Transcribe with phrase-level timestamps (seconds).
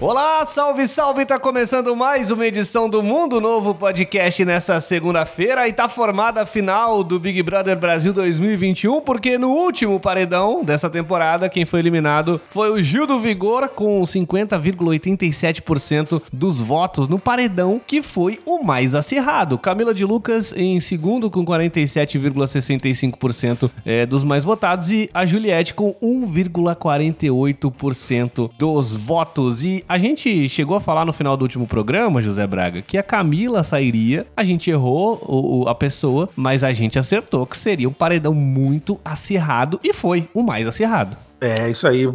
[0.00, 1.26] Olá, salve, salve!
[1.26, 6.46] Tá começando mais uma edição do Mundo Novo Podcast nessa segunda-feira e tá formada a
[6.46, 12.40] final do Big Brother Brasil 2021, porque no último paredão dessa temporada, quem foi eliminado
[12.48, 18.94] foi o Gil do Vigor com 50,87% dos votos no paredão, que foi o mais
[18.94, 19.58] acirrado.
[19.58, 25.92] Camila de Lucas em segundo com 47,65% é, dos mais votados e a Juliette com
[25.94, 29.64] 1,48% dos votos.
[29.64, 33.02] E a gente chegou a falar no final do último programa, José Braga, que a
[33.02, 34.26] Camila sairia.
[34.36, 38.34] A gente errou o, o, a pessoa, mas a gente acertou que seria um paredão
[38.34, 41.16] muito acirrado e foi o mais acirrado.
[41.40, 42.06] É, isso aí.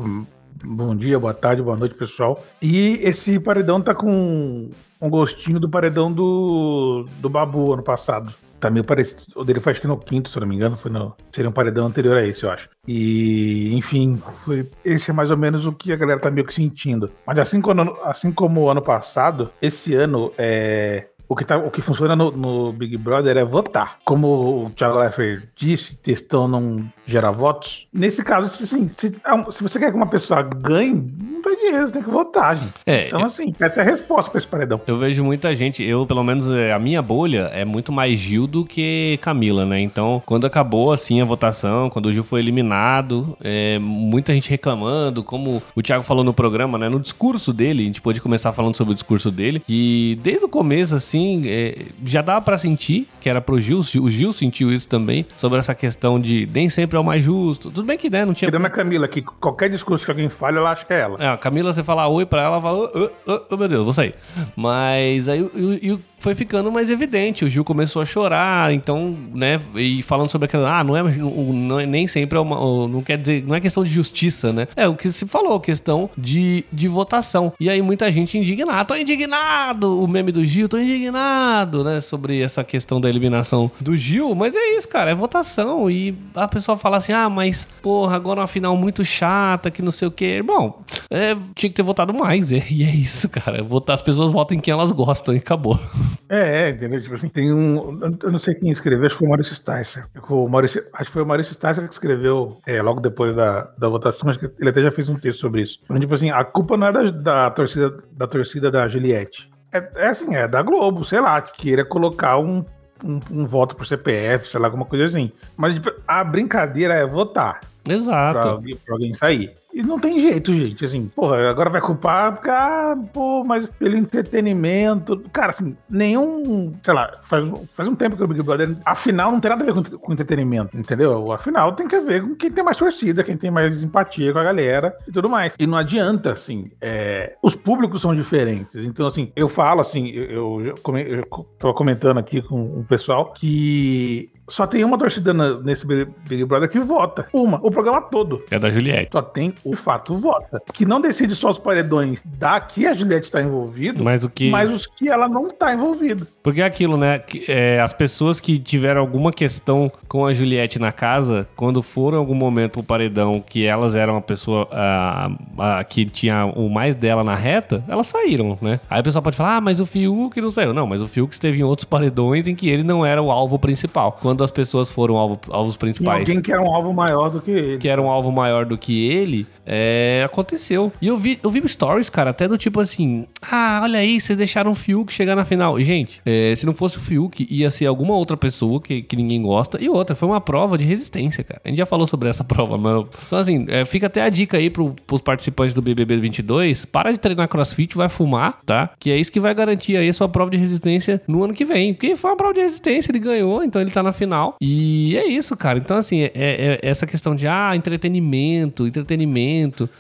[0.63, 2.41] Bom dia, boa tarde, boa noite, pessoal.
[2.61, 4.69] E esse paredão tá com
[5.01, 8.33] um gostinho do paredão do, do Babu ano passado
[8.63, 9.21] tá meio parecido.
[9.35, 11.15] O dele foi acho que no quinto, se eu não me engano, foi no.
[11.31, 12.69] Seria um paredão anterior a esse, eu acho.
[12.87, 16.53] E, enfim, foi, esse é mais ou menos o que a galera tá meio que
[16.53, 17.11] sentindo.
[17.25, 21.07] Mas assim como, assim como o ano passado, esse ano é.
[21.33, 23.97] O que, tá, o que funciona no, no Big Brother é votar.
[24.05, 27.87] Como o Thiago Leifert disse, textão não gera votos.
[27.91, 29.11] Nesse caso, assim, se,
[29.51, 32.73] se você quer que uma pessoa ganhe, não tem dinheiro, você tem que votar, gente.
[32.85, 34.79] É, então, assim, essa é a resposta pra esse paredão.
[34.85, 38.45] Eu vejo muita gente, eu, pelo menos, é, a minha bolha é muito mais Gil
[38.45, 39.79] do que Camila, né?
[39.79, 45.23] Então, quando acabou, assim, a votação, quando o Gil foi eliminado, é, muita gente reclamando,
[45.23, 46.87] como o Thiago falou no programa, né?
[46.87, 50.49] No discurso dele, a gente pôde começar falando sobre o discurso dele, que desde o
[50.49, 54.87] começo, assim, é, já dava para sentir que era pro Gil, o Gil sentiu isso
[54.87, 57.71] também, sobre essa questão de nem sempre é o mais justo.
[57.71, 58.49] Tudo bem que, né, não tinha...
[58.49, 61.17] Tirando a Camila, que qualquer discurso que alguém fale, ela acha que é ela.
[61.19, 63.83] É, a Camila, você falar oi pra ela, ela fala, oh, oh, oh, meu Deus,
[63.83, 64.13] vou sair.
[64.55, 67.43] Mas aí o foi ficando mais evidente.
[67.43, 69.59] O Gil começou a chorar, então, né?
[69.75, 70.79] E falando sobre aquela.
[70.79, 72.55] Ah, não é, não é nem sempre é uma.
[72.87, 73.43] Não quer dizer.
[73.45, 74.69] Não é questão de justiça, né?
[74.73, 77.51] É o que se falou, questão de, de votação.
[77.59, 78.85] E aí muita gente indignada.
[78.85, 80.01] Tô indignado!
[80.01, 81.99] O meme do Gil, tô indignado, né?
[81.99, 84.33] Sobre essa questão da eliminação do Gil.
[84.33, 85.11] Mas é isso, cara.
[85.11, 85.91] É votação.
[85.91, 89.91] E a pessoa fala assim: ah, mas, porra, agora uma final muito chata, que não
[89.91, 90.41] sei o quê.
[90.41, 92.53] Bom, é, tinha que ter votado mais.
[92.53, 93.61] É, e é isso, cara.
[93.61, 95.77] Votar, as pessoas votam em quem elas gostam e acabou.
[96.29, 97.01] É, é, entendeu?
[97.01, 97.99] Tipo assim, tem um.
[98.21, 100.05] Eu não sei quem escreveu, acho que foi o Maurício Sticer.
[100.29, 103.87] O Maurício, acho que foi o Maurício Sticer que escreveu é, logo depois da, da
[103.87, 105.79] votação, acho que ele até já fez um texto sobre isso.
[105.83, 109.51] Então, tipo assim, a culpa não é da, da torcida da torcida da Juliette.
[109.71, 112.63] É, é assim, é da Globo, sei lá, que queira colocar um,
[113.03, 115.31] um, um voto por CPF, sei lá, alguma coisa assim.
[115.57, 117.61] Mas tipo, a brincadeira é votar.
[117.87, 118.39] Exato.
[118.39, 119.53] Pra alguém, pra alguém sair.
[119.73, 120.85] E não tem jeito, gente.
[120.85, 125.19] Assim, porra, agora vai culpar porque, ah, pô, mas pelo entretenimento.
[125.33, 126.73] Cara, assim, nenhum.
[126.83, 128.75] Sei lá, faz, faz um tempo que o Big Brother.
[128.85, 131.31] Afinal, não tem nada a ver com, com entretenimento, entendeu?
[131.31, 134.43] Afinal, tem que ver com quem tem mais torcida, quem tem mais empatia com a
[134.43, 135.55] galera e tudo mais.
[135.57, 138.83] E não adianta, assim, é, os públicos são diferentes.
[138.83, 141.23] Então, assim, eu falo, assim, eu, eu, eu, eu
[141.57, 146.79] tô comentando aqui com o pessoal que só tem uma torcida nesse Big Brother que
[146.79, 147.27] vota.
[147.31, 148.43] Uma, o programa todo.
[148.51, 149.09] É da Juliette.
[149.11, 150.61] Só tem o fato vota.
[150.73, 154.49] Que não decide só os paredões da que a Juliette está envolvido, mas, o que...
[154.49, 156.27] mas os que ela não está envolvida.
[156.41, 157.19] Porque é aquilo, né?
[157.19, 162.17] Que, é, as pessoas que tiveram alguma questão com a Juliette na casa, quando foram
[162.17, 166.69] em algum momento pro paredão que elas eram a pessoa a, a, que tinha o
[166.69, 168.79] mais dela na reta, elas saíram, né?
[168.89, 170.73] Aí o pessoal pode falar, ah, mas o Fiuk não saiu.
[170.73, 173.57] Não, mas o Fiuk esteve em outros paredões em que ele não era o alvo
[173.57, 174.17] principal.
[174.21, 176.19] Quando as pessoas foram alvo, alvos principais.
[176.19, 177.77] alguém que era um alvo maior do que ele.
[177.77, 180.91] Que era um alvo maior do que ele, é, aconteceu.
[181.01, 184.37] E eu vi, eu vi stories, cara, até do tipo assim: ah, olha aí, vocês
[184.37, 185.79] deixaram o Fiuk chegar na final.
[185.81, 189.41] Gente, é, se não fosse o Fiuk, ia ser alguma outra pessoa que, que ninguém
[189.41, 189.81] gosta.
[189.81, 191.61] E outra, foi uma prova de resistência, cara.
[191.63, 193.07] A gente já falou sobre essa prova, mas.
[193.27, 197.11] Então, assim, é, fica até a dica aí pro, pros participantes do BBB 22: para
[197.11, 198.91] de treinar crossfit, vai fumar, tá?
[198.99, 201.65] Que é isso que vai garantir aí a sua prova de resistência no ano que
[201.65, 201.93] vem.
[201.93, 204.55] Porque foi uma prova de resistência, ele ganhou, então ele tá na final.
[204.61, 205.79] E é isso, cara.
[205.79, 209.52] Então, assim, é, é, é essa questão de, ah, entretenimento, entretenimento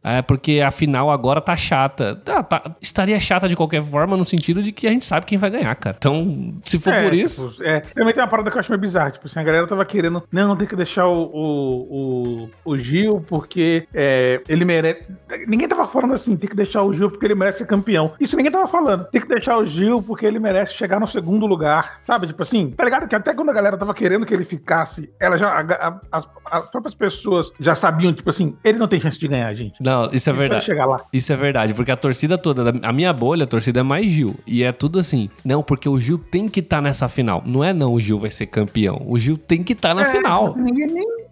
[0.03, 2.15] é porque a final agora tá chata.
[2.15, 5.37] Tá, tá, estaria chata de qualquer forma, no sentido de que a gente sabe quem
[5.37, 5.95] vai ganhar, cara.
[5.97, 7.49] Então, se for é, por isso.
[7.51, 9.11] Tipo, é, também tem uma parada que eu acho meio bizarra.
[9.11, 10.23] Tipo assim, a galera tava querendo.
[10.31, 15.05] Não, tem que deixar o, o, o, o Gil porque é, ele merece.
[15.47, 18.13] Ninguém tava falando assim, tem que deixar o Gil porque ele merece ser campeão.
[18.19, 19.05] Isso ninguém tava falando.
[19.05, 22.01] Tem que deixar o Gil porque ele merece chegar no segundo lugar.
[22.05, 22.27] Sabe?
[22.27, 23.07] Tipo assim, tá ligado?
[23.07, 25.49] Que até quando a galera tava querendo que ele ficasse, ela já.
[25.49, 29.27] A, a, as, as próprias pessoas já sabiam, tipo assim, ele não tem chance de
[29.27, 29.73] ganhar, gente.
[29.81, 30.63] Não, isso é verdade.
[30.63, 31.01] chegar lá.
[31.11, 34.35] Isso é verdade, porque a torcida toda, a minha bolha, a torcida é mais Gil.
[34.45, 35.29] E é tudo assim.
[35.43, 37.41] Não, porque o Gil tem que estar tá nessa final.
[37.43, 39.01] Não é não, o Gil vai ser campeão.
[39.07, 40.55] O Gil tem que estar tá na é, final.
[40.55, 41.23] Ninguém nem.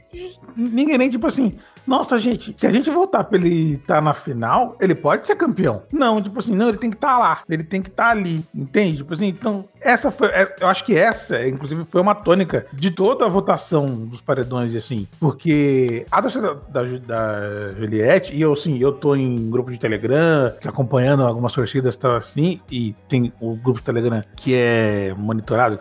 [0.58, 1.54] Ninguém nem, tipo assim.
[1.86, 5.36] Nossa, gente, se a gente voltar pra ele estar tá na final, ele pode ser
[5.36, 5.84] campeão.
[5.92, 8.10] Não, tipo assim, não, ele tem que estar tá lá, ele tem que estar tá
[8.12, 8.98] ali, entende?
[8.98, 12.92] Tipo assim, então, essa foi, é, eu acho que essa, inclusive, foi uma tônica de
[12.92, 18.54] toda a votação dos paredões, assim, porque a torcida da, da, da Juliette, e eu,
[18.54, 23.34] assim, eu tô em grupo de Telegram, acompanhando algumas torcidas e tal assim, e tem
[23.40, 25.78] o grupo de Telegram que é monitorado,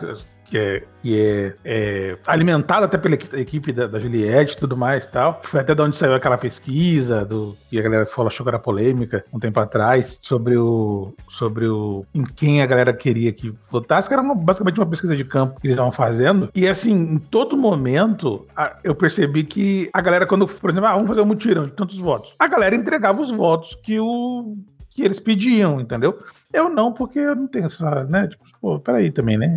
[0.51, 5.05] que é, que é, é alimentado até pela equipe da, da Juliette e tudo mais
[5.05, 5.35] e tal.
[5.35, 8.49] Que foi até de onde saiu aquela pesquisa do que a galera falou, achou que
[8.49, 13.53] era polêmica um tempo atrás sobre o sobre o em quem a galera queria que
[13.71, 16.49] votasse, que era uma, basicamente uma pesquisa de campo que eles estavam fazendo.
[16.53, 20.93] E assim, em todo momento, a, eu percebi que a galera, quando, por exemplo, ah,
[20.93, 24.57] vamos fazer um mutirão de tantos votos, a galera entregava os votos que o
[24.89, 26.19] que eles pediam, entendeu?
[26.51, 28.27] Eu não, porque eu não tenho essa, né?
[28.27, 29.49] Tipo, pô, peraí também, né?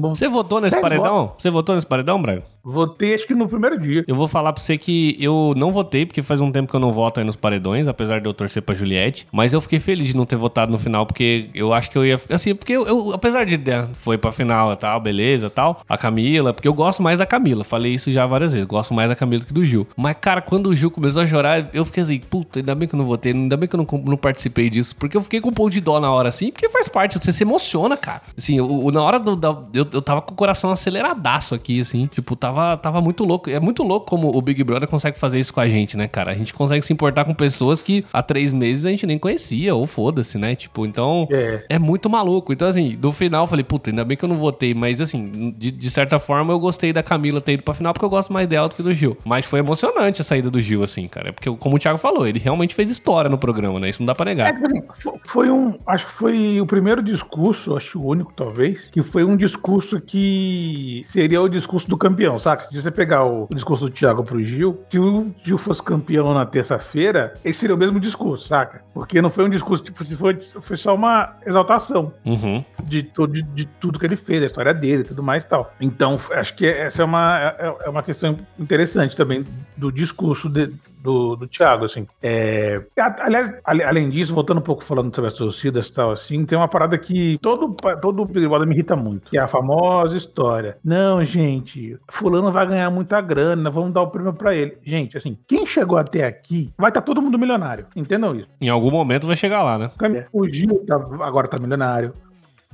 [0.00, 1.32] Você votou nesse paredão?
[1.38, 2.42] Você votou nesse paredão, Braga?
[2.62, 4.04] Votei acho que no primeiro dia.
[4.06, 6.80] Eu vou falar pra você que eu não votei, porque faz um tempo que eu
[6.80, 9.26] não voto aí nos paredões, apesar de eu torcer pra Juliette.
[9.32, 12.04] Mas eu fiquei feliz de não ter votado no final, porque eu acho que eu
[12.04, 12.20] ia.
[12.28, 15.96] Assim, porque eu, eu apesar de né, foi pra final e tal, beleza tal, a
[15.96, 17.64] Camila, porque eu gosto mais da Camila.
[17.64, 18.66] Falei isso já várias vezes.
[18.66, 19.86] Gosto mais da Camila que do Gil.
[19.96, 22.94] Mas, cara, quando o Gil começou a chorar, eu fiquei assim, puta, ainda bem que
[22.94, 24.94] eu não votei, ainda bem que eu não, não participei disso.
[24.96, 27.32] Porque eu fiquei com um pouco de dó na hora, assim, porque faz parte, você
[27.32, 28.20] se emociona, cara.
[28.40, 29.36] Assim, o, o na hora do.
[29.36, 32.06] Da, eu, eu tava com o coração aceleradaço aqui, assim.
[32.06, 33.50] Tipo, tava, tava muito louco.
[33.50, 36.32] É muito louco como o Big Brother consegue fazer isso com a gente, né, cara?
[36.32, 39.74] A gente consegue se importar com pessoas que há três meses a gente nem conhecia,
[39.74, 40.56] ou foda-se, né?
[40.56, 41.28] Tipo, então.
[41.30, 41.64] É.
[41.68, 42.52] é muito maluco.
[42.52, 44.72] Então, assim, no final eu falei, puta, ainda bem que eu não votei.
[44.72, 48.04] Mas, assim, de, de certa forma eu gostei da Camila ter ido pra final porque
[48.04, 49.16] eu gosto mais dela do que do Gil.
[49.22, 51.32] Mas foi emocionante a saída do Gil, assim, cara.
[51.32, 53.90] Porque, como o Thiago falou, ele realmente fez história no programa, né?
[53.90, 54.54] Isso não dá pra negar.
[54.54, 54.82] É,
[55.26, 55.74] foi um.
[55.86, 61.02] Acho que foi o primeiro discurso, acho o único, talvez, que foi um discurso que
[61.06, 62.64] seria o discurso do campeão, saca?
[62.64, 66.32] Se você pegar o, o discurso do Thiago pro Gil, se o Gil fosse campeão
[66.34, 68.82] na terça-feira, esse seria o mesmo discurso, saca?
[68.92, 72.64] Porque não foi um discurso, tipo, se foi, foi só uma exaltação uhum.
[72.84, 75.72] de, de, de, tudo que ele fez, a história dele e tudo mais e tal.
[75.80, 79.44] Então, acho que essa é uma, é, é uma questão interessante também
[79.76, 82.06] do discurso de, do, do Thiago, assim.
[82.22, 82.80] É,
[83.18, 86.68] aliás, além disso, voltando um pouco falando sobre as torcidas e tal, assim, tem uma
[86.68, 88.26] parada que todo, todo
[88.66, 90.76] me irrita muito, que é a famosa história.
[90.84, 94.76] Não, gente, fulano vai ganhar muita grana, vamos dar o prêmio pra ele.
[94.84, 98.48] Gente, assim, quem chegou até aqui, vai estar tá todo mundo milionário, entendam isso.
[98.60, 99.90] Em algum momento vai chegar lá, né?
[100.32, 102.12] O Gil tá, agora tá milionário,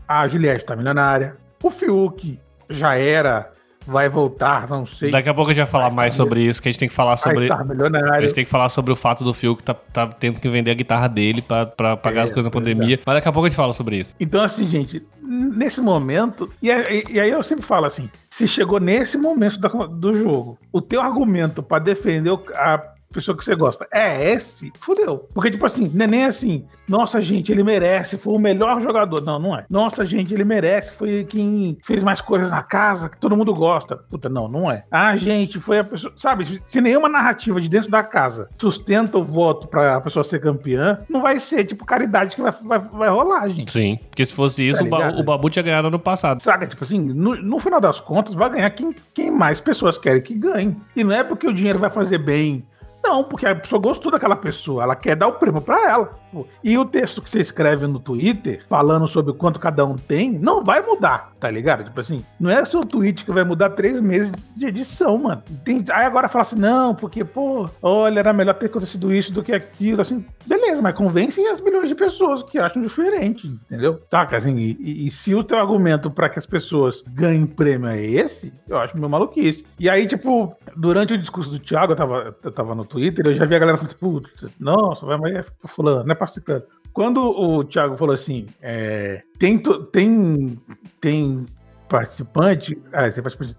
[0.07, 2.39] a Juliette tá milionária, o Fiuk
[2.69, 3.51] já era
[3.87, 5.11] vai voltar, não sei.
[5.11, 6.95] Daqui a pouco a gente vai falar mais sobre isso, que a gente tem que
[6.95, 7.49] falar sobre.
[7.51, 10.49] A gente tem que falar sobre o fato do Phil que tá, tá tendo que
[10.49, 12.97] vender a guitarra dele pra, pra pagar é, as coisas na pandemia.
[12.97, 12.99] É.
[13.07, 14.15] Mas daqui a pouco a gente fala sobre isso.
[14.19, 19.59] Então, assim, gente, nesse momento, e, aí eu sempre falo assim: se chegou nesse momento
[19.59, 24.73] do, do jogo, o teu argumento para defender a pessoa que você gosta é esse,
[24.81, 25.29] fudeu.
[25.33, 29.23] Porque, tipo assim, não é nem assim, nossa, gente, ele merece, foi o melhor jogador.
[29.23, 29.65] Não, não é.
[29.69, 33.97] Nossa, gente, ele merece, foi quem fez mais coisas na casa, que todo mundo gosta.
[33.97, 34.85] Puta, não, não é.
[34.91, 36.13] Ah, gente, foi a pessoa.
[36.17, 41.01] Sabe, se nenhuma narrativa de dentro da casa sustenta o voto pra pessoa ser campeã,
[41.09, 43.73] não vai ser, tipo, caridade que vai, vai, vai rolar, gente.
[43.73, 46.43] Sim, porque se fosse isso, tá o, Babu tinha ganhado no passado.
[46.43, 50.23] Sabe, tipo assim, no, no final das contas, vai ganhar quem, quem mais pessoas querem
[50.23, 50.77] que ganhe.
[50.95, 52.65] E não é porque o dinheiro vai fazer bem
[53.07, 56.19] não, porque a pessoa gostou daquela pessoa, ela quer dar o prêmio para ela.
[56.63, 60.65] E o texto que você escreve no Twitter, falando sobre quanto cada um tem, não
[60.65, 61.85] vai mudar, tá ligado?
[61.85, 65.43] Tipo assim, não é seu tweet que vai mudar três meses de edição, mano.
[65.65, 69.43] Tem, aí agora fala assim, não, porque, pô, olha, era melhor ter acontecido isso do
[69.43, 74.01] que aquilo, assim, beleza, mas convence as milhões de pessoas que acham diferente, entendeu?
[74.11, 78.01] Saca, assim, e, e se o teu argumento para que as pessoas ganhem prêmio é
[78.05, 79.65] esse, eu acho meio maluquice.
[79.79, 83.35] E aí, tipo, durante o discurso do Thiago, eu tava, eu tava no Twitter, eu
[83.35, 86.65] já vi a galera falando, putz, nossa, vai, mas é fulano, não é participando.
[86.93, 90.59] Quando o Thiago falou assim, é, tem, tem,
[91.01, 91.47] tem
[91.89, 93.05] participante, ah,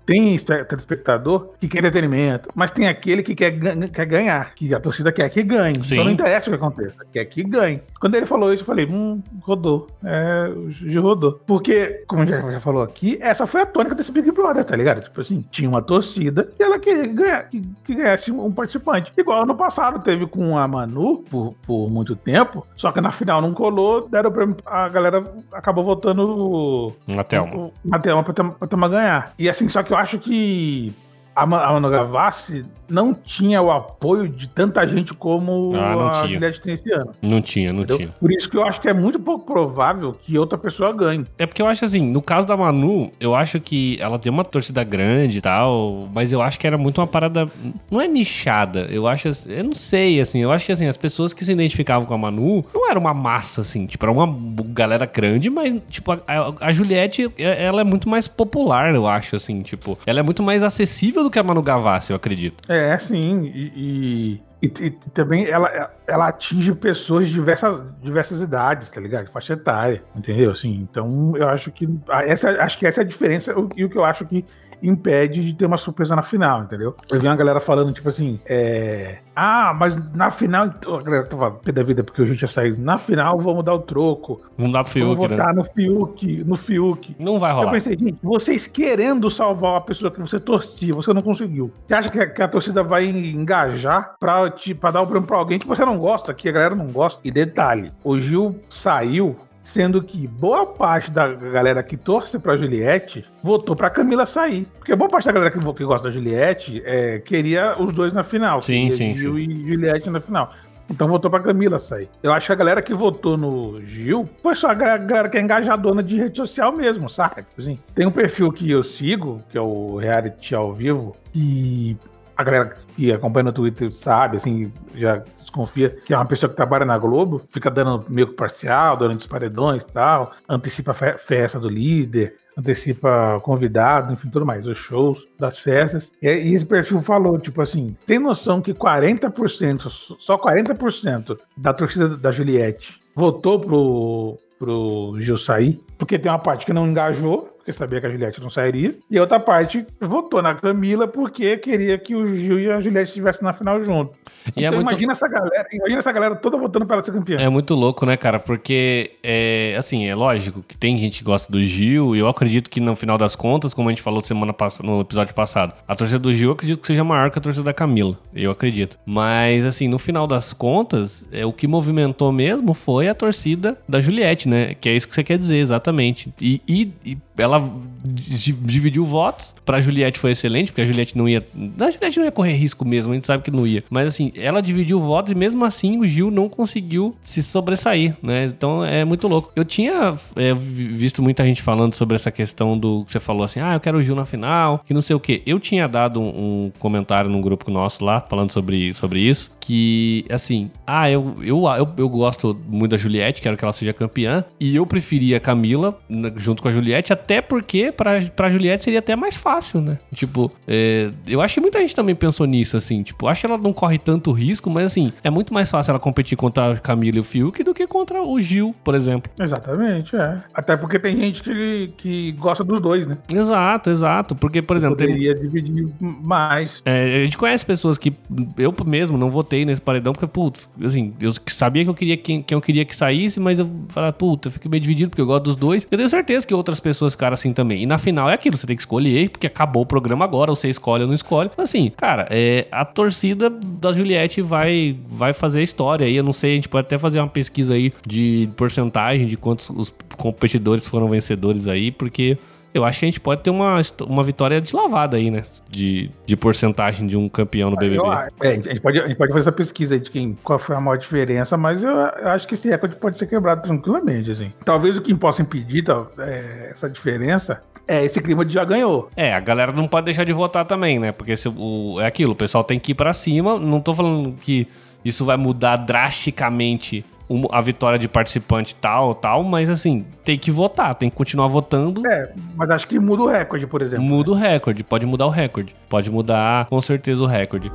[0.06, 3.52] tem telespectador que quer entretenimento, mas tem aquele que quer,
[3.90, 5.84] quer ganhar, que a torcida quer que ganhe.
[5.84, 5.96] Sim.
[5.96, 7.82] Então não interessa o que aconteça, quer que ganhe.
[8.00, 9.88] Quando ele falou isso, eu falei, hum, rodou.
[10.04, 11.40] É, o Gil rodou.
[11.46, 15.02] Porque, como já, já falou aqui, essa foi a tônica desse Big Brother, tá ligado?
[15.02, 19.12] Tipo assim, tinha uma torcida e ela queria ganhar, que, que ganhasse um participante.
[19.18, 23.42] Igual ano passado teve com a Manu por, por muito tempo, só que na final
[23.42, 27.72] não colou, deram pra, a galera acabou votando na Thelma.
[27.84, 29.34] Na Thelma pra, pra, pra ganhar.
[29.38, 30.94] E assim, só que eu acho que
[31.38, 36.26] a, Ma- a Manu Gavassi não tinha o apoio de tanta gente como Ah, a.
[36.28, 37.12] Juliette tem esse ano.
[37.22, 37.98] Não tinha, não entendeu?
[37.98, 38.10] tinha.
[38.20, 41.26] Por isso que eu acho que é muito pouco provável que outra pessoa ganhe.
[41.38, 44.46] É porque eu acho assim, no caso da Manu, eu acho que ela tem uma
[44.46, 47.50] torcida grande e tal, mas eu acho que era muito uma parada.
[47.92, 49.28] Não é nichada, eu acho.
[49.28, 52.14] assim- Eu não sei, assim, eu acho que assim, as pessoas que se identificavam com
[52.14, 54.34] a Manu não era uma massa, assim, tipo, era uma
[54.70, 59.06] galera grande, mas, tipo, a, a- a Juliette, é- ela é muito mais popular, eu
[59.08, 62.64] acho, assim, tipo, ela é muito mais acessível do que a Manu Gavassi, eu acredito.
[62.72, 63.46] É, sim.
[63.54, 69.30] E, e- e- e também ela, ela atinge pessoas de diversas, diversas idades, tá ligado?
[69.32, 70.52] Faixa etária, entendeu?
[70.52, 71.88] Assim, então eu acho que
[72.26, 74.44] essa, acho que essa é a diferença e o que eu acho que
[74.82, 76.96] impede de ter uma surpresa na final, entendeu?
[77.10, 79.20] Eu vi uma galera falando, tipo assim, é...
[79.36, 80.66] Ah, mas na final...
[80.66, 82.76] A galera tava pé da vida porque o gente já saiu.
[82.78, 84.42] Na final, vamos dar o troco.
[84.58, 85.38] Não dá pro Vamos Fiuk, né?
[85.38, 87.16] votar no Fiuk, no Fiuk.
[87.20, 87.72] Não vai Eu rolar.
[87.72, 91.72] pensei, gente, vocês querendo salvar a pessoa que você torcia, você não conseguiu.
[91.88, 95.28] Você acha que a, que a torcida vai engajar pra, te, pra dar o prêmio
[95.28, 97.20] pra alguém que você não gosta, que a galera não gosta?
[97.24, 99.36] E detalhe, o Gil saiu,
[99.68, 104.66] sendo que boa parte da galera que torce pra Juliette votou pra Camila sair.
[104.78, 108.24] Porque boa parte da galera que, que gosta da Juliette é, queria os dois na
[108.24, 108.62] final.
[108.62, 110.54] Sim, sim, Gil e Juliette na final.
[110.90, 112.10] Então votou pra Camila sair.
[112.24, 115.38] Eu acho que a galera que votou no Gil foi só a galera, galera que
[115.38, 117.42] é engajadona de rede social mesmo, saca?
[117.42, 121.98] Tipo assim, tem um perfil que eu sigo, que é o Reality ao vivo, e
[122.38, 126.56] a galera que acompanha no Twitter sabe, assim, já desconfia que é uma pessoa que
[126.56, 131.18] trabalha na Globo, fica dando meio parcial, dando os paredões e tal, antecipa a fe-
[131.18, 136.12] festa do líder, antecipa convidado, enfim, tudo mais, os shows das festas.
[136.22, 139.90] E, e esse perfil falou, tipo assim, tem noção que 40%,
[140.20, 146.66] só 40% da torcida da Juliette votou pro, pro Gil sair, porque tem uma parte
[146.66, 150.42] que não engajou, porque sabia que a Juliette não sairia, e a outra parte votou
[150.42, 154.14] na Camila porque queria que o Gil e a Juliette estivessem na final junto.
[154.56, 157.12] E é então muito- imagina essa galera, imagina essa galera toda votando para ela ser
[157.12, 157.36] campeã.
[157.38, 158.40] É muito louco, né, cara?
[158.40, 162.70] Porque, é, assim, é lógico que tem gente que gosta do Gil, e eu acredito
[162.70, 165.94] que no final das contas, como a gente falou semana pass- no episódio passado, a
[165.94, 168.16] torcida do Gil eu acredito que seja maior que a torcida da Camila.
[168.34, 168.98] Eu acredito.
[169.06, 174.00] Mas, assim, no final das contas, é, o que movimentou mesmo foi a torcida da
[174.00, 174.74] Juliette, né?
[174.74, 176.34] Que é isso que você quer dizer, exatamente.
[176.40, 177.60] E, e- e ela
[178.04, 179.56] di- dividiu votos.
[179.66, 181.46] Pra Juliette foi excelente, porque a Juliette não ia.
[181.80, 183.84] A Juliette não ia correr risco mesmo, a gente sabe que não ia.
[183.90, 188.46] Mas assim, ela dividiu votos e mesmo assim o Gil não conseguiu se sobressair, né?
[188.46, 189.52] Então é muito louco.
[189.56, 193.44] Eu tinha é, vi- visto muita gente falando sobre essa questão do que você falou
[193.44, 195.42] assim: ah, eu quero o Gil na final, que não sei o quê.
[195.46, 196.28] Eu tinha dado um,
[196.68, 201.64] um comentário num grupo nosso lá, falando sobre, sobre isso, que assim, ah, eu, eu,
[201.68, 205.40] eu, eu gosto muito da Juliette, quero que ela seja campeã, e eu preferia a
[205.40, 205.98] Camila
[206.38, 210.00] junto com a Juliette, até porque pra, pra Juliette seria até mais fácil, né?
[210.16, 213.58] Tipo, é, eu acho que muita gente também pensou nisso, assim, tipo, acho que ela
[213.58, 217.18] não corre tanto risco, mas assim, é muito mais fácil ela competir contra a Camila
[217.18, 219.30] e o Fiuk do que contra o Gil, por exemplo.
[219.38, 220.38] Exatamente, é.
[220.54, 223.18] Até porque tem gente que, que gosta dos dois, né?
[223.30, 224.34] Exato, exato.
[224.34, 226.82] Porque, por exemplo, tem, Poderia dividir mais.
[226.86, 228.14] É, a gente conhece pessoas que
[228.58, 232.42] eu mesmo não votei nesse paredão porque, putz, assim, eu sabia que eu queria quem,
[232.42, 235.26] quem eu queria que saísse, mas eu falava, puta, eu fico meio dividido porque eu
[235.26, 235.86] gosto dos dois.
[235.92, 237.82] Eu tenho certeza que outras pessoas ficaram assim também.
[237.82, 240.56] E na final é aquilo, você tem que escolher, porque acabou o programa agora, ou
[240.56, 241.50] você escolhe ou não escolhe.
[241.58, 246.16] Assim, cara, é, a torcida da Juliette vai, vai fazer a história aí.
[246.16, 249.70] Eu não sei, a gente pode até fazer uma pesquisa aí de porcentagem de quantos
[249.72, 252.38] os competidores foram vencedores aí, porque.
[252.78, 255.44] Eu acho que a gente pode ter uma, uma vitória deslavada aí, né?
[255.70, 257.98] De, de porcentagem de um campeão no BBB.
[257.98, 260.60] Eu é, a, gente pode, a gente pode fazer essa pesquisa aí de quem, qual
[260.60, 264.32] foi a maior diferença, mas eu, eu acho que esse recorde pode ser quebrado tranquilamente,
[264.32, 264.52] assim.
[264.64, 269.10] Talvez o que possa impedir tal, é, essa diferença é esse clima de já ganhou.
[269.16, 271.12] É, a galera não pode deixar de votar também, né?
[271.12, 273.58] Porque se o, é aquilo, o pessoal tem que ir pra cima.
[273.58, 274.68] Não tô falando que
[275.04, 277.06] isso vai mudar drasticamente
[277.52, 282.06] a vitória de participante tal, tal, mas assim, tem que votar, tem que continuar votando.
[282.08, 284.06] É, mas acho que muda o recorde, por exemplo.
[284.06, 285.76] Muda o recorde, pode mudar o recorde.
[285.90, 287.72] Pode mudar com certeza o recorde.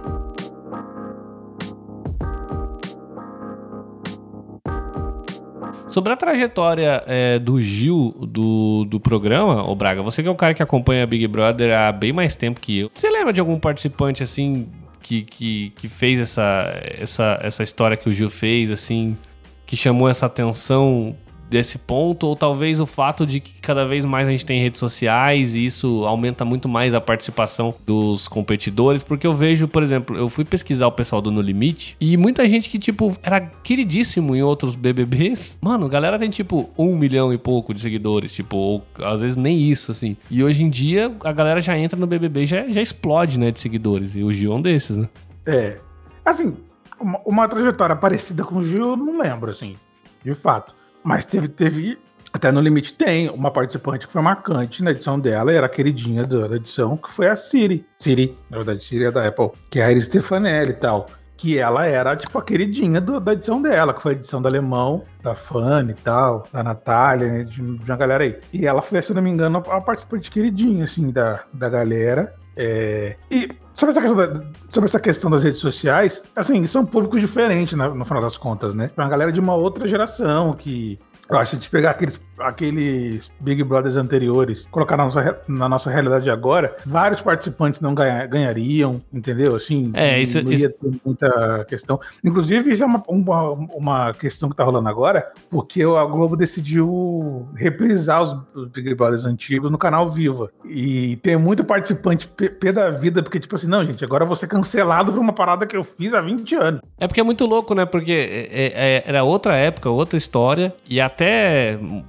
[5.92, 10.36] Sobre a trajetória é, do Gil do, do programa, ô Braga, você que é um
[10.36, 12.88] cara que acompanha Big Brother há bem mais tempo que eu.
[12.88, 14.68] Você lembra de algum participante assim
[15.02, 19.18] que, que, que fez essa, essa, essa história que o Gil fez, assim,
[19.66, 21.14] que chamou essa atenção
[21.52, 24.80] desse ponto, ou talvez o fato de que cada vez mais a gente tem redes
[24.80, 30.16] sociais e isso aumenta muito mais a participação dos competidores, porque eu vejo, por exemplo,
[30.16, 34.34] eu fui pesquisar o pessoal do No Limite e muita gente que, tipo, era queridíssimo
[34.34, 38.82] em outros BBBs, mano, galera tem, tipo, um milhão e pouco de seguidores, tipo, ou
[38.98, 40.16] às vezes nem isso, assim.
[40.30, 43.60] E hoje em dia a galera já entra no BBB já, já explode, né, de
[43.60, 45.06] seguidores, e o Gil é um desses, né?
[45.44, 45.76] É.
[46.24, 46.54] Assim,
[47.02, 49.76] uma, uma trajetória parecida com o Gil, não lembro, assim,
[50.24, 50.74] de fato.
[51.02, 51.98] Mas teve, teve
[52.32, 56.24] até no limite tem uma participante que foi marcante na edição dela, era a queridinha
[56.24, 57.84] da edição, que foi a Siri.
[57.98, 61.06] Siri, na verdade, Siri é da Apple, que é a Iris Stefanelli e tal.
[61.36, 64.46] Que ela era, tipo, a queridinha do, da edição dela, que foi a edição do
[64.46, 68.38] Alemão, da Fanny e tal, da Natália, né, de, de uma galera aí.
[68.52, 72.34] E ela foi, se não me engano, a participante queridinha, assim, da, da galera.
[72.56, 73.16] É...
[73.30, 77.76] E sobre essa, questão da, sobre essa questão das redes sociais, assim, são públicos diferentes,
[77.76, 78.90] né, no final das contas, né?
[78.96, 80.98] Uma galera de uma outra geração que
[81.28, 85.68] eu acho que a gente pegar aqueles aqueles Big Brothers anteriores, colocar na nossa, na
[85.68, 89.54] nossa realidade agora, vários participantes não ganha, ganhariam, entendeu?
[89.54, 92.00] Assim, é, isso, não ia ter muita questão.
[92.24, 97.48] Inclusive, isso é uma, uma, uma questão que tá rolando agora, porque a Globo decidiu
[97.54, 100.50] reprisar os, os Big Brothers antigos no canal Viva.
[100.64, 104.36] E tem muito participante pé da vida, porque, tipo assim, não, gente, agora eu vou
[104.36, 106.80] ser cancelado por uma parada que eu fiz há 20 anos.
[106.98, 107.84] É porque é muito louco, né?
[107.84, 111.21] Porque é, é, é era outra época, outra história, e até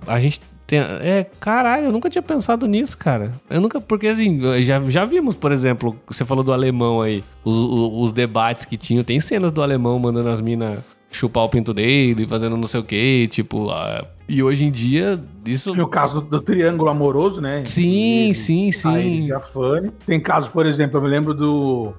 [0.07, 3.31] a gente tem, é, caralho, eu nunca tinha pensado nisso, cara.
[3.49, 7.55] Eu nunca, porque assim, já, já vimos, por exemplo, você falou do alemão aí, os,
[7.55, 10.79] os, os debates que tinham, tem cenas do alemão mandando as minas
[11.11, 15.23] chupar o pinto dele, fazendo não sei o que, tipo, uh, e hoje em dia,
[15.45, 15.71] isso.
[15.71, 17.63] Tinha o caso do, do triângulo amoroso, né?
[17.65, 19.31] Sim, ele, sim, sim.
[19.31, 19.91] A Fanny.
[20.05, 21.93] Tem casos, por exemplo, eu me lembro do,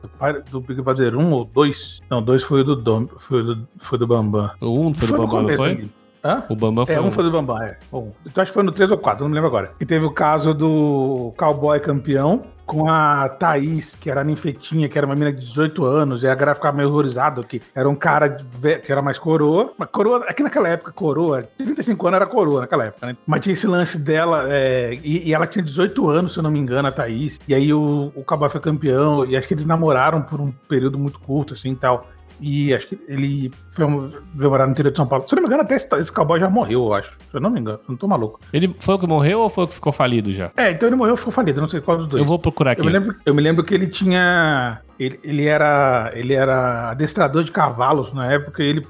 [0.51, 2.01] do Big Brother 1 ou 2.
[2.11, 4.51] Não, 2 foi o do Dom, foi do, foi do Bambam.
[4.61, 5.89] O 1 foi, foi do Bambam, não foi?
[6.25, 6.43] Hã?
[6.49, 6.95] O Bambam foi.
[6.95, 7.77] É, um foi do Bambam, é.
[7.93, 9.73] Bom, então acho que foi no 3 ou 4, não me lembro agora.
[9.79, 14.97] E teve o caso do cowboy campeão com a Thaís, que era a ninfetinha, que
[14.97, 17.95] era uma menina de 18 anos, e a galera ficava meio horrorizado, que era um
[17.95, 19.73] cara de, que era mais coroa.
[19.77, 23.17] Mas coroa, aqui naquela época, coroa, 35 anos era coroa naquela época, né?
[23.27, 26.51] Mas tinha esse lance dela, é, e, e, ela tinha 18 anos, se eu não
[26.51, 27.39] me engano, a Thaís.
[27.47, 30.99] E aí o, o Cowboy foi campeão, e acho que eles namoraram por um período
[30.99, 32.07] muito curto, assim e tal.
[32.41, 33.87] E acho que ele foi
[34.35, 35.25] morar no interior de São Paulo.
[35.29, 37.11] Se eu não me engano, até esse, esse cowboy já morreu, eu acho.
[37.31, 38.41] Se eu não me engano, não tô maluco.
[38.53, 40.51] Ele foi o que morreu ou foi o que ficou falido já?
[40.57, 42.23] É, então ele morreu ou ficou falido, não sei qual dos dois.
[42.23, 42.81] Eu vou procurar aqui.
[42.81, 44.81] Eu me lembro, eu me lembro que ele tinha.
[44.99, 48.87] Ele, ele, era, ele era adestrador de cavalos na época e ele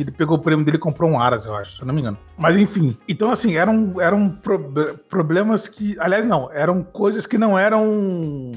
[0.00, 2.00] ele pegou o prêmio dele e comprou um Aras, eu acho, se eu não me
[2.00, 2.18] engano.
[2.36, 4.58] Mas enfim, então assim, eram, eram pro,
[5.08, 5.96] problemas que.
[5.98, 8.52] Aliás, não, eram coisas que não eram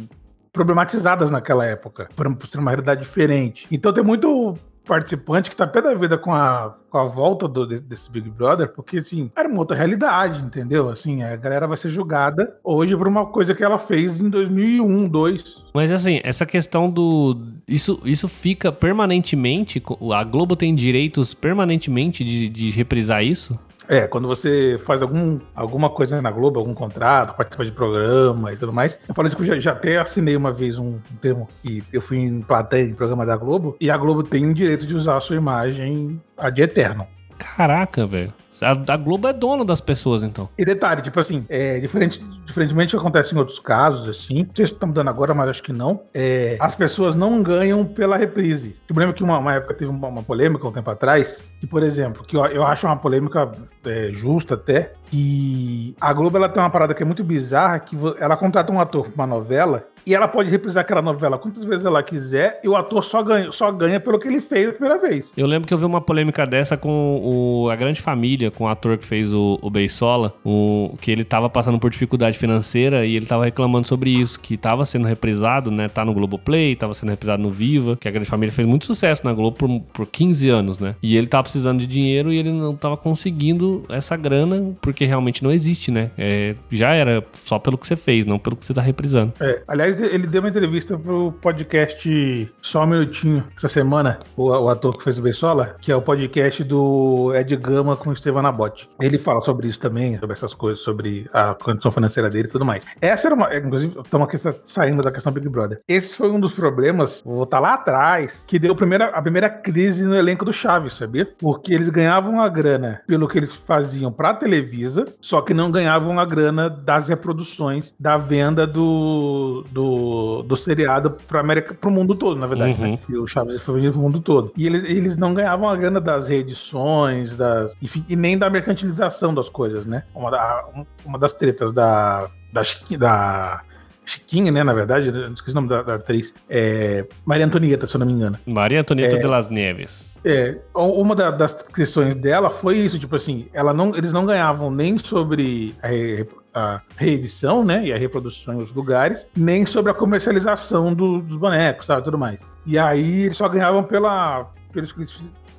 [0.52, 3.68] problematizadas naquela época, por ser uma realidade diferente.
[3.72, 7.68] Então tem muito participante que tá pé da vida com a, com a volta do,
[7.80, 10.90] desse Big Brother, porque assim, era uma outra realidade, entendeu?
[10.90, 15.08] Assim, a galera vai ser julgada hoje por uma coisa que ela fez em 2001,
[15.08, 15.70] 2002.
[15.74, 17.40] Mas assim, essa questão do.
[17.68, 19.82] Isso, isso fica permanentemente.
[20.14, 23.60] A Globo tem direitos permanentemente de, de reprisar isso?
[23.90, 28.56] É, quando você faz algum, alguma coisa na Globo, algum contrato, participa de programa e
[28.56, 29.00] tudo mais.
[29.08, 32.00] Eu falo isso que eu já, já até assinei uma vez um, termo e eu
[32.00, 35.18] fui em plateia em programa da Globo, e a Globo tem o direito de usar
[35.18, 37.08] a sua imagem ad eterno.
[37.40, 38.32] Caraca, velho.
[38.62, 40.50] A, a, Globo é dona das pessoas, então.
[40.58, 44.56] E detalhe, tipo assim, é, diferente, diferentemente do que acontece em outros casos, assim, não
[44.56, 48.18] sei se estamos dando agora, mas acho que não, é, as pessoas não ganham pela
[48.18, 48.76] reprise.
[48.90, 51.84] Eu lembro que uma, uma época teve uma, uma, polêmica um tempo atrás, que, por
[51.84, 53.52] exemplo, que eu, acho uma polêmica
[53.86, 57.98] é, justa até, e a Globo ela tem uma parada que é muito bizarra, que
[58.20, 61.86] ela contrata um ator pra uma novela e ela pode reprisar aquela novela quantas vezes
[61.86, 65.00] ela quiser e o ator só ganha, só ganha pelo que ele fez a primeira
[65.00, 65.32] vez.
[65.36, 68.68] Eu lembro que eu vi uma polêmica dessa com o, a Grande Família, com o
[68.68, 73.16] ator que fez o, o Beisola, o, que ele tava passando por dificuldade financeira e
[73.16, 75.90] ele tava reclamando sobre isso, que tava sendo reprisado, né?
[75.90, 79.22] Tá no Globoplay, tava sendo reprisado no Viva, que a Grande Família fez muito sucesso
[79.26, 80.96] na Globo por, por 15 anos, né?
[81.02, 85.44] E ele tava precisando de dinheiro e ele não tava conseguindo essa grana porque realmente
[85.44, 86.12] não existe, né?
[86.18, 89.34] É, já era só pelo que você fez, não pelo que você tá reprisando.
[89.40, 94.70] É, aliás, ele deu uma entrevista pro podcast Só um Minutinho essa semana, o, o
[94.70, 98.44] ator que fez o Bessola, que é o podcast do Ed Gama com o Estevam
[98.44, 98.88] Nabote.
[99.02, 102.66] Ele fala sobre isso também, sobre essas coisas, sobre a condição financeira dele e tudo
[102.66, 102.86] mais.
[103.02, 103.56] Essa era uma.
[103.56, 105.80] Inclusive, estamos aqui saindo da questão Big Brother.
[105.88, 109.50] Esse foi um dos problemas, vou voltar lá atrás, que deu a primeira, a primeira
[109.50, 111.28] crise no elenco do Chaves, sabia?
[111.40, 116.20] Porque eles ganhavam a grana pelo que eles faziam pra Televisa, só que não ganhavam
[116.20, 122.40] a grana das reproduções, da venda do, do, do seriado pro, América, pro mundo todo,
[122.40, 122.82] na verdade.
[122.82, 122.92] Uhum.
[122.92, 123.00] Né?
[123.08, 124.52] E o Chaves foi vendido pro mundo todo.
[124.58, 129.34] E eles, eles não ganhavam a grana das reedições, das, enfim, e nem da mercantilização
[129.34, 130.04] das coisas, né?
[130.14, 130.66] Uma, da,
[131.06, 132.62] uma das tretas da, da,
[132.98, 133.64] da
[134.10, 134.64] Chiquinha, né?
[134.64, 136.34] Na verdade, não esqueci o nome da, da atriz.
[136.50, 138.38] É, Maria Antonieta, se eu não me engano.
[138.46, 140.18] Maria Antonieta é, de las Neves.
[140.26, 144.72] É, uma da, das questões dela foi isso, tipo assim, ela não, eles não ganhavam
[144.72, 147.86] nem sobre a, a reedição, né?
[147.86, 152.04] E a reprodução em outros lugares, nem sobre a comercialização do, dos bonecos, sabe?
[152.04, 152.40] Tudo mais.
[152.66, 154.94] E aí eles só ganhavam pela, pelos,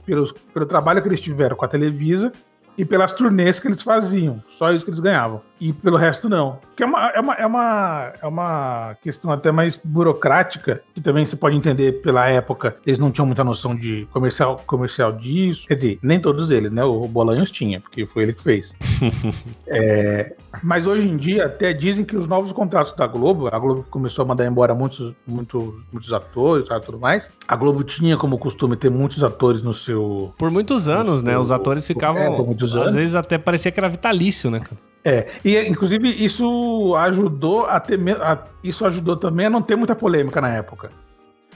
[0.05, 2.33] pelos, pelo trabalho que eles tiveram com a Televisa
[2.77, 4.43] e pelas turnês que eles faziam.
[4.59, 5.41] Só isso que eles ganhavam.
[5.61, 6.59] E pelo resto, não.
[6.75, 11.27] Que é uma, é uma, é uma, é uma questão até mais burocrática, que também
[11.27, 15.67] você pode entender pela época, eles não tinham muita noção de comercial, comercial disso.
[15.67, 16.83] Quer dizer, nem todos eles, né?
[16.83, 18.73] O Bolanhos tinha, porque foi ele que fez.
[19.69, 23.85] é, mas hoje em dia, até dizem que os novos contratos da Globo, a Globo
[23.91, 27.29] começou a mandar embora muitos, muitos, muitos atores e tudo mais.
[27.47, 30.33] A Globo tinha como costume ter muitos atores no seu.
[30.39, 31.39] Por muitos anos, né?
[31.39, 32.23] Os atores ficavam.
[32.23, 32.89] É, por muitos anos.
[32.89, 34.91] Às vezes até parecia que era vitalício, né, cara?
[35.05, 39.95] É, e inclusive isso ajudou a ter a, isso ajudou também a não ter muita
[39.95, 40.91] polêmica na época.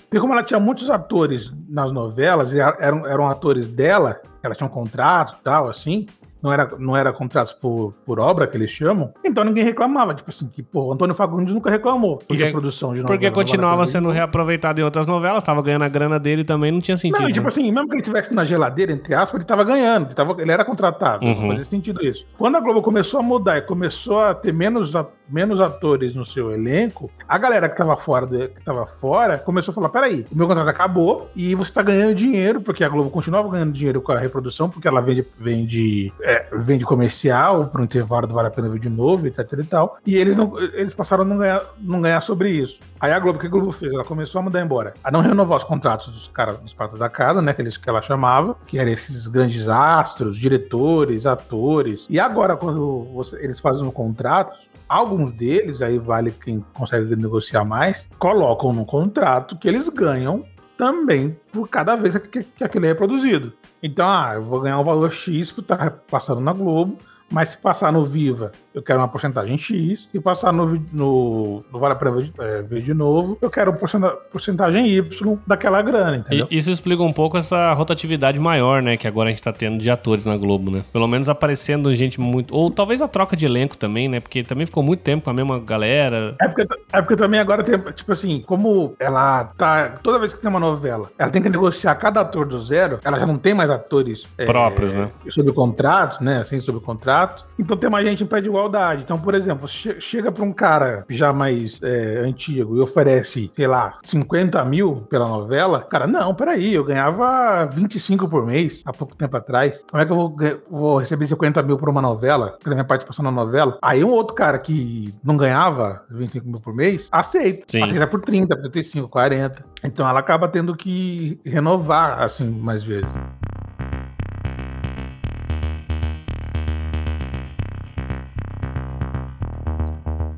[0.08, 4.68] Porque como ela tinha muitos atores nas novelas e eram, eram atores dela, elas tinham
[4.68, 6.06] contrato e tal, assim,
[6.44, 10.14] não era, não era contratos por, por obra, que eles chamam, então ninguém reclamava.
[10.14, 13.18] Tipo assim, que, pô, Antônio Fagundes nunca reclamou porque, produção de novela.
[13.18, 16.98] Porque continuava sendo reaproveitado em outras novelas, tava ganhando a grana dele também, não tinha
[16.98, 17.22] sentido.
[17.22, 17.48] Não, e, tipo né?
[17.48, 20.52] assim, mesmo que ele estivesse na geladeira, entre aspas, ele tava ganhando, ele, tava, ele
[20.52, 21.48] era contratado, uhum.
[21.48, 22.26] fazia sentido isso.
[22.36, 24.92] Quando a Globo começou a mudar e começou a ter menos,
[25.26, 29.72] menos atores no seu elenco, a galera que tava fora, do, que tava fora começou
[29.72, 33.08] a falar, peraí, o meu contrato acabou e você tá ganhando dinheiro, porque a Globo
[33.08, 37.80] continuava ganhando dinheiro com a reprodução, porque ela vende, vende é, é, vende comercial para
[37.80, 39.98] um intervalo do Vale a Pena Ver de Novo, etc e tal.
[40.04, 42.80] E eles, não, eles passaram a não ganhar, não ganhar sobre isso.
[43.00, 43.92] Aí a Globo, o que a Globo fez?
[43.92, 44.94] Ela começou a mandar embora.
[45.04, 47.52] A não renovar os contratos dos caras dos pratos da casa, né?
[47.52, 52.06] Que, eles, que ela chamava, que eram esses grandes astros, diretores, atores.
[52.10, 57.64] E agora, quando você, eles fazem um contrato, alguns deles, aí vale quem consegue negociar
[57.64, 60.44] mais, colocam no contrato que eles ganham
[60.84, 63.54] também por cada vez que, que aquilo é produzido.
[63.82, 66.98] Então, ah, eu vou ganhar um valor X por estar passando na Globo,
[67.30, 70.08] mas se passar no Viva, eu quero uma porcentagem X.
[70.10, 74.88] Se passar no, no, no Vale a Pena é, ver de novo, eu quero porcentagem
[74.88, 76.46] Y daquela grana, entendeu?
[76.50, 78.96] E, isso explica um pouco essa rotatividade maior, né?
[78.96, 80.84] Que agora a gente tá tendo de atores na Globo, né?
[80.92, 82.54] Pelo menos aparecendo gente muito.
[82.54, 84.20] Ou talvez a troca de elenco também, né?
[84.20, 86.36] Porque também ficou muito tempo com a mesma galera.
[86.40, 89.94] É porque, é porque também agora tem, tipo assim, como ela tá.
[90.02, 93.18] Toda vez que tem uma novela, ela tem que negociar cada ator do zero, ela
[93.18, 95.10] já não tem mais atores é, próprios, né?
[95.30, 96.38] Sob contrato, né?
[96.38, 97.44] Assim, sob contrato contrato.
[97.58, 99.02] Então tem mais gente em pé de igualdade.
[99.02, 103.66] Então, por exemplo, che chega para um cara já mais é, antigo e oferece, sei
[103.66, 105.82] lá, 50 mil pela novela.
[105.82, 109.84] Cara, não, peraí, eu ganhava 25 por mês há pouco tempo atrás.
[109.88, 110.36] Como é que eu vou,
[110.68, 112.58] vou receber 50 mil por uma novela?
[112.62, 113.78] Pela minha participação na novela?
[113.82, 117.64] Aí um outro cara que não ganhava 25 mil por mês, aceita.
[117.68, 117.82] Sim.
[117.82, 119.64] Aceita por 30, por 35, 40.
[119.84, 123.08] Então ela acaba tendo que renovar, assim, mais vezes.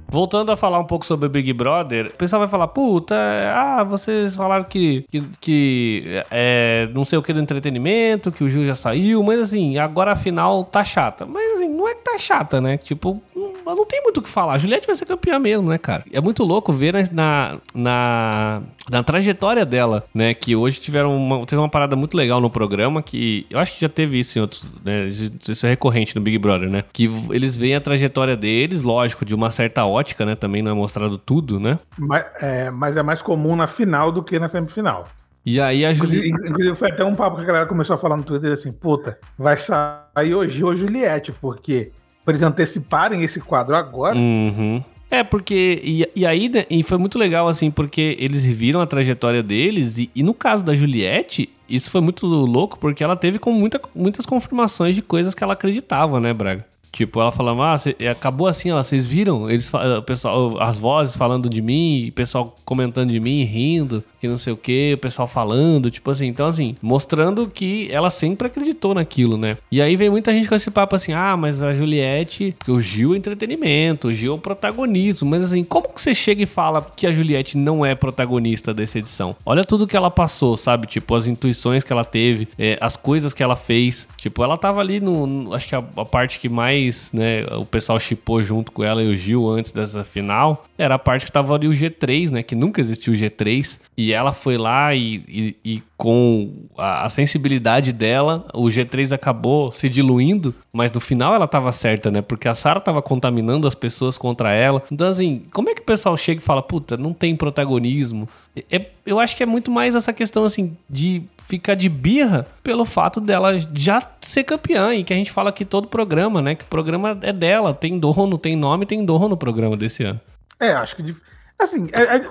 [0.08, 3.82] Voltando a falar um pouco sobre o Big Brother, o pessoal vai falar, puta, ah,
[3.82, 8.64] vocês falaram que, que, que é, não sei o que do entretenimento, que o Gil
[8.64, 11.26] já saiu, mas assim, agora a final tá chata.
[11.26, 12.76] Mas assim, não é que tá chata, né?
[12.76, 13.20] Tipo,
[13.66, 14.54] não, não tem muito o que falar.
[14.54, 16.04] A Juliette vai ser campeã mesmo, né, cara?
[16.12, 20.34] É muito louco ver na, na, na trajetória dela, né?
[20.34, 23.80] Que hoje tiveram uma, teve uma parada muito legal no programa que eu acho que
[23.80, 25.06] já teve isso em outros, né?
[25.06, 26.84] Isso é recorrente no Big Brother, né?
[26.92, 30.34] Que eles veem a trajetória deles, lógico, de uma certa ótica né?
[30.34, 31.78] Também não é mostrado tudo, né?
[31.98, 35.08] Mas é, mas é mais comum na final do que na semifinal.
[35.44, 36.28] E aí a Juliette.
[36.28, 39.18] Inclusive, foi até um papo que a galera começou a falar no Twitter assim: puta,
[39.38, 41.92] vai sair hoje o Juliette, porque
[42.26, 44.16] pra eles anteciparem esse quadro agora.
[44.16, 44.82] Uhum.
[45.08, 45.80] É, porque.
[45.84, 49.98] E, e aí né, e foi muito legal, assim, porque eles viram a trajetória deles,
[49.98, 53.80] e, e, no caso da Juliette, isso foi muito louco, porque ela teve com muita,
[53.94, 56.66] muitas confirmações de coisas que ela acreditava, né, Braga?
[56.92, 59.50] Tipo, ela falando, ah, cê, acabou assim, ela, vocês viram?
[59.50, 64.26] Eles, o pessoal, as vozes falando de mim, o pessoal comentando de mim, rindo, que
[64.26, 68.46] não sei o que, o pessoal falando, tipo assim, então assim, mostrando que ela sempre
[68.46, 69.58] acreditou naquilo, né?
[69.70, 72.80] E aí vem muita gente com esse papo assim, ah, mas a Juliette, porque o
[72.80, 76.46] Gil é entretenimento, o Gil é o protagonismo, mas assim, como que você chega e
[76.46, 79.36] fala que a Juliette não é protagonista dessa edição?
[79.44, 80.86] Olha tudo que ela passou, sabe?
[80.86, 84.80] Tipo, as intuições que ela teve, é, as coisas que ela fez, tipo, ela tava
[84.80, 88.42] ali no, no acho que a, a parte que mais mais, né, o pessoal chipou
[88.42, 91.66] junto com ela e o Gil antes dessa final, era a parte que tava ali
[91.66, 95.82] o G3, né, que nunca existiu o G3, e ela foi lá e, e, e
[95.96, 101.72] com a, a, sensibilidade dela, o G3 acabou se diluindo, mas no final ela tava
[101.72, 104.82] certa, né, porque a Sarah tava contaminando as pessoas contra ela.
[104.92, 108.28] Então, assim, como é que o pessoal chega e fala, puta, não tem protagonismo?
[108.70, 112.84] É, eu acho que é muito mais essa questão, assim, de ficar de birra pelo
[112.84, 116.54] fato dela já ser campeã e que a gente fala aqui todo programa, né?
[116.54, 120.20] Que o programa é dela, tem dono, tem nome, tem dono no programa desse ano.
[120.58, 121.14] É, acho que.
[121.58, 122.28] Assim, é, é,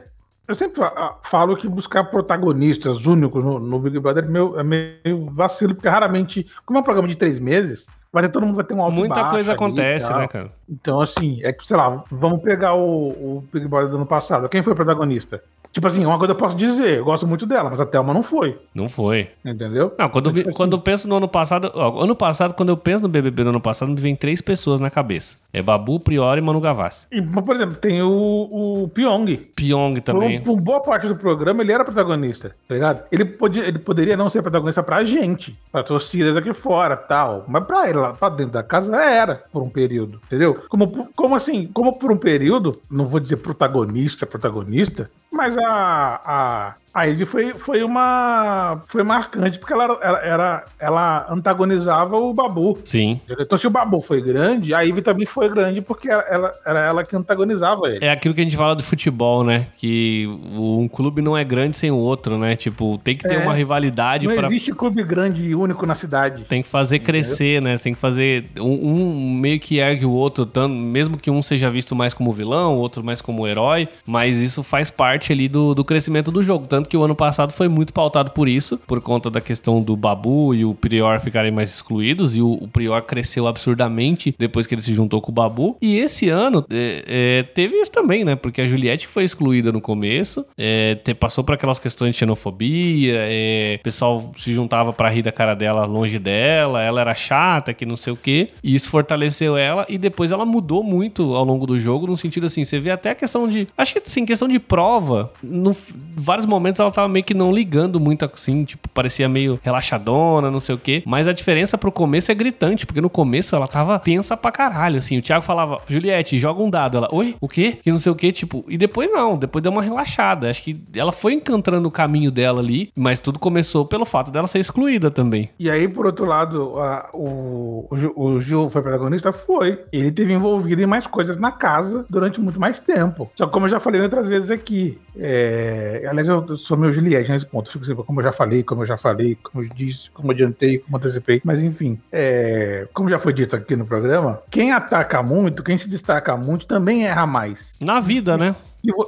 [0.48, 0.82] eu sempre
[1.24, 5.90] falo que buscar protagonistas únicos no, no Big Brother é meio, é meio vacilo, porque
[5.90, 8.82] raramente, como é um programa de três meses, vai ter, todo mundo vai ter um
[8.82, 10.52] alto Muita coisa acontece, né, cara?
[10.70, 14.48] Então, assim, é que, sei lá, vamos pegar o, o Big Brother do ano passado.
[14.50, 15.42] Quem foi o protagonista?
[15.76, 18.24] Tipo assim, uma coisa eu posso dizer, eu gosto muito dela, mas a Thelma não
[18.24, 18.58] foi.
[18.74, 19.28] Não foi.
[19.44, 19.94] Entendeu?
[20.00, 21.70] Não, quando, tipo assim, quando eu penso no ano passado.
[21.76, 24.80] Ó, ano passado, quando eu penso no BBB do ano passado, me vem três pessoas
[24.80, 27.08] na cabeça: é Babu, Priori e Manu Gavassi.
[27.12, 29.36] E, por exemplo, tem o, o Pyong.
[29.54, 30.42] Pyong também.
[30.42, 33.04] Por, por, boa parte do programa, ele era protagonista, tá ligado?
[33.12, 37.44] Ele, podia, ele poderia não ser protagonista pra gente, pra torcidas aqui fora tal.
[37.50, 40.64] Mas pra ele lá pra dentro da casa era, por um período, entendeu?
[40.70, 41.68] Como, como assim?
[41.74, 47.54] Como por um período, não vou dizer protagonista, protagonista, mas a, a, a Ivy foi,
[47.54, 48.82] foi uma.
[48.88, 52.80] Foi marcante, porque ela, ela, era, ela antagonizava o Babu.
[52.86, 53.20] Sim.
[53.30, 56.80] Então, se o Babu foi grande, a Ivy também foi grande, porque ela, ela, era
[56.80, 58.06] ela que antagonizava ele.
[58.06, 59.68] É aquilo que a gente fala do futebol, né?
[59.78, 62.56] Que um clube não é grande sem o outro, né?
[62.56, 64.26] Tipo, tem que ter é, uma rivalidade.
[64.26, 64.48] Não pra...
[64.48, 66.46] existe clube grande e único na cidade.
[66.46, 67.08] Tem que fazer Entendeu?
[67.08, 67.78] crescer, né?
[67.78, 68.46] Tem que fazer.
[68.58, 72.32] Um, um, meio que ergue o outro, tanto, mesmo que um seja visto mais como
[72.32, 76.42] vilão, o outro mais como herói, mas isso faz parte ali do, do crescimento do
[76.42, 76.66] jogo.
[76.66, 79.96] Tanto que o ano passado foi muito pautado por isso, por conta da questão do
[79.96, 84.76] Babu e o Prior ficarem mais excluídos, e o, o Prior cresceu absurdamente depois que
[84.76, 85.78] ele se juntou com o Babu.
[85.82, 88.36] E esse ano é, é, teve isso também, né?
[88.36, 93.16] Porque a Juliette foi excluída no começo, é, te, passou por aquelas questões de xenofobia,
[93.18, 97.74] é, o pessoal se juntava para rir da cara dela longe dela, ela era chata,
[97.74, 101.44] que não sei o quê, e isso fortaleceu ela, e depois ela mudou muito ao
[101.44, 103.68] longo do jogo, no sentido assim, você vê até a questão de.
[103.78, 105.76] Acho que assim, questão de prova, no
[106.16, 110.60] vários momentos ela tava meio que não ligando muito assim, tipo, parecia meio relaxadona, não
[110.60, 111.04] sei o quê.
[111.06, 114.98] Mas a diferença pro começo é gritante, porque no começo ela tava tensa pra caralho,
[114.98, 115.18] assim.
[115.18, 116.98] O Thiago falava, Juliette, joga um dado.
[116.98, 117.36] Ela, oi?
[117.40, 117.78] O quê?
[117.82, 118.66] Que não sei o quê, tipo.
[118.68, 120.50] E depois não, depois deu uma relaxada.
[120.50, 124.48] Acho que ela foi encantando o caminho dela ali, mas tudo começou pelo fato dela
[124.48, 125.50] ser excluída também.
[125.60, 129.32] E aí, por outro lado, a, o, o, o Gil foi protagonista?
[129.32, 129.80] Foi.
[129.92, 133.30] Ele teve envolvido em mais coisas na casa durante muito mais tempo.
[133.36, 136.06] Só que, como eu já falei outras vezes aqui, é...
[136.08, 137.72] aliás, eu sou meu Juliette nesse ponto.
[138.04, 140.98] Como eu já falei, como eu já falei, como eu disse, como eu adiantei, como
[140.98, 141.42] eu antecipei.
[141.44, 142.88] Mas enfim, é...
[142.94, 147.06] como já foi dito aqui no programa, quem ataca muito, quem se destaca muito, também
[147.06, 147.70] erra mais.
[147.80, 148.56] Na vida, né?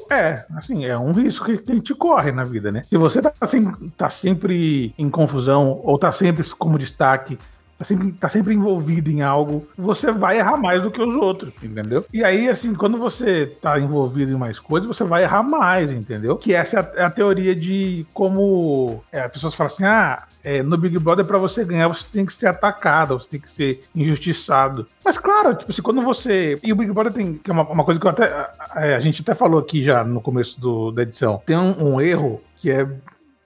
[0.09, 2.83] É, assim, é um risco que a gente corre na vida, né?
[2.89, 7.37] Se você tá, assim, tá sempre em confusão ou tá sempre como destaque
[7.77, 11.53] tá sempre, tá sempre envolvido em algo, você vai errar mais do que os outros,
[11.61, 12.05] entendeu?
[12.11, 16.35] E aí, assim, quando você tá envolvido em mais coisas, você vai errar mais, entendeu?
[16.37, 20.23] Que essa é a, é a teoria de como é, as pessoas falam assim, ah,
[20.43, 23.49] é, no Big Brother, para você ganhar, você tem que ser atacado, você tem que
[23.49, 24.87] ser injustiçado.
[25.03, 26.57] Mas claro, tipo assim, quando você.
[26.63, 27.33] E o Big Brother tem.
[27.33, 30.21] Que é uma, uma coisa que até, a, a, gente até falou aqui já no
[30.21, 31.41] começo do, da edição.
[31.45, 32.87] Tem um, um erro que é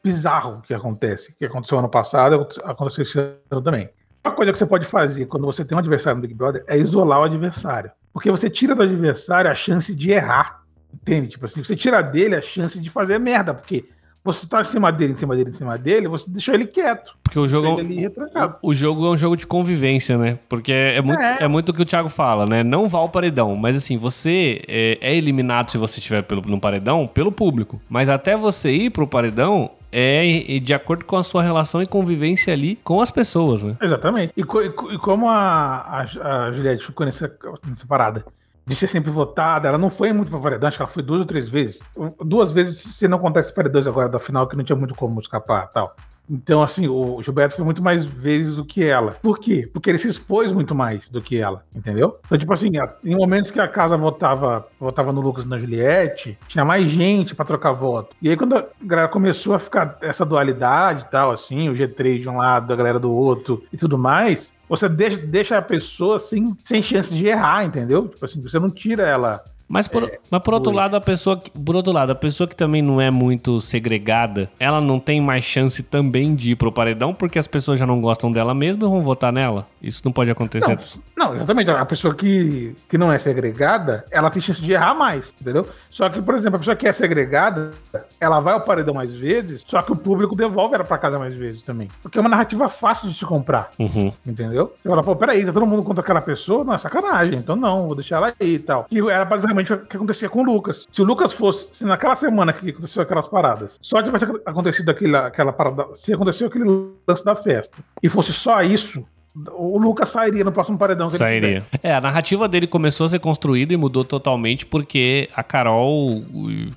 [0.04, 3.18] bizarro que acontece, que aconteceu ano passado, aconteceu esse
[3.50, 3.90] ano também.
[4.24, 6.78] Uma coisa que você pode fazer quando você tem um adversário no Big Brother é
[6.78, 7.92] isolar o adversário.
[8.14, 10.62] Porque você tira do adversário a chance de errar.
[10.94, 11.30] Entende?
[11.30, 13.54] Tipo assim, você tira dele a chance de fazer merda.
[13.54, 13.86] Porque
[14.24, 17.16] você tá em cima dele, em cima dele, em cima dele, você deixou ele quieto.
[17.24, 20.38] Porque o jogo, é o, jogo é um jogo de convivência, né?
[20.48, 21.38] Porque é muito, é.
[21.42, 22.64] é muito o que o Thiago fala, né?
[22.64, 23.56] Não vá ao paredão.
[23.56, 27.82] Mas assim, você é, é eliminado se você estiver pelo, no paredão pelo público.
[27.90, 32.54] Mas até você ir pro paredão, é de acordo com a sua relação e convivência
[32.54, 33.76] ali com as pessoas, né?
[33.82, 34.34] Exatamente.
[34.36, 37.32] E, co e como a, a, a Juliette ficou nessa,
[37.68, 38.26] nessa parada
[38.66, 41.20] de ser sempre votada, ela não foi muito pra paredão, acho que ela foi duas
[41.20, 41.80] ou três vezes.
[42.24, 45.68] Duas vezes, se não acontece paredões agora da final, que não tinha muito como escapar
[45.72, 45.96] tal.
[46.32, 49.18] Então, assim, o Gilberto foi muito mais vezes do que ela.
[49.22, 49.70] Por quê?
[49.72, 52.20] Porque ele se expôs muito mais do que ela, entendeu?
[52.26, 52.72] Então, tipo assim,
[53.04, 57.36] em momentos que a casa votava, votava no Lucas e na Juliette, tinha mais gente
[57.36, 58.16] para trocar voto.
[58.22, 62.22] E aí, quando a galera começou a ficar essa dualidade e tal, assim, o G3
[62.22, 66.18] de um lado, a galera do outro e tudo mais, você deixa, deixa a pessoa
[66.18, 68.08] sem, sem chance de errar, entendeu?
[68.08, 71.38] Tipo assim, você não tira ela Mas por, é, mas por outro lado, a pessoa
[71.38, 75.22] que, por outro lado, a pessoa que também não é muito segregada, ela não tem
[75.22, 78.86] mais chance também de ir pro paredão porque as pessoas já não gostam dela mesmo
[78.86, 79.66] e vão votar nela.
[79.82, 80.78] Isso não pode acontecer.
[81.16, 81.72] Não, não, exatamente.
[81.72, 85.66] A pessoa que, que não é segregada, ela tem chance de errar mais, entendeu?
[85.90, 87.72] Só que, por exemplo, a pessoa que é segregada,
[88.20, 91.34] ela vai ao paredão mais vezes, só que o público devolve ela pra casa mais
[91.34, 91.88] vezes também.
[92.02, 93.72] Porque é uma narrativa fácil de se comprar.
[93.80, 94.12] Uhum.
[94.26, 94.74] Entendeu?
[94.82, 96.64] Você fala, pô, peraí, tá todo mundo contra aquela pessoa?
[96.64, 97.40] Não, é sacanagem.
[97.40, 98.86] Então não, vou deixar ela aí e tal.
[98.86, 100.88] Que era basicamente o que acontecia com o Lucas.
[100.92, 105.28] Se o Lucas fosse, se naquela semana que aconteceu aquelas paradas, só tivesse acontecido aquela,
[105.28, 106.66] aquela parada, se aconteceu aquele
[107.08, 109.06] lance da festa, e fosse só isso,
[109.54, 111.08] o Lucas sairia no próximo paredão.
[111.08, 111.64] Que sairia.
[111.82, 116.24] É, a narrativa dele começou a ser construída e mudou totalmente porque a Carol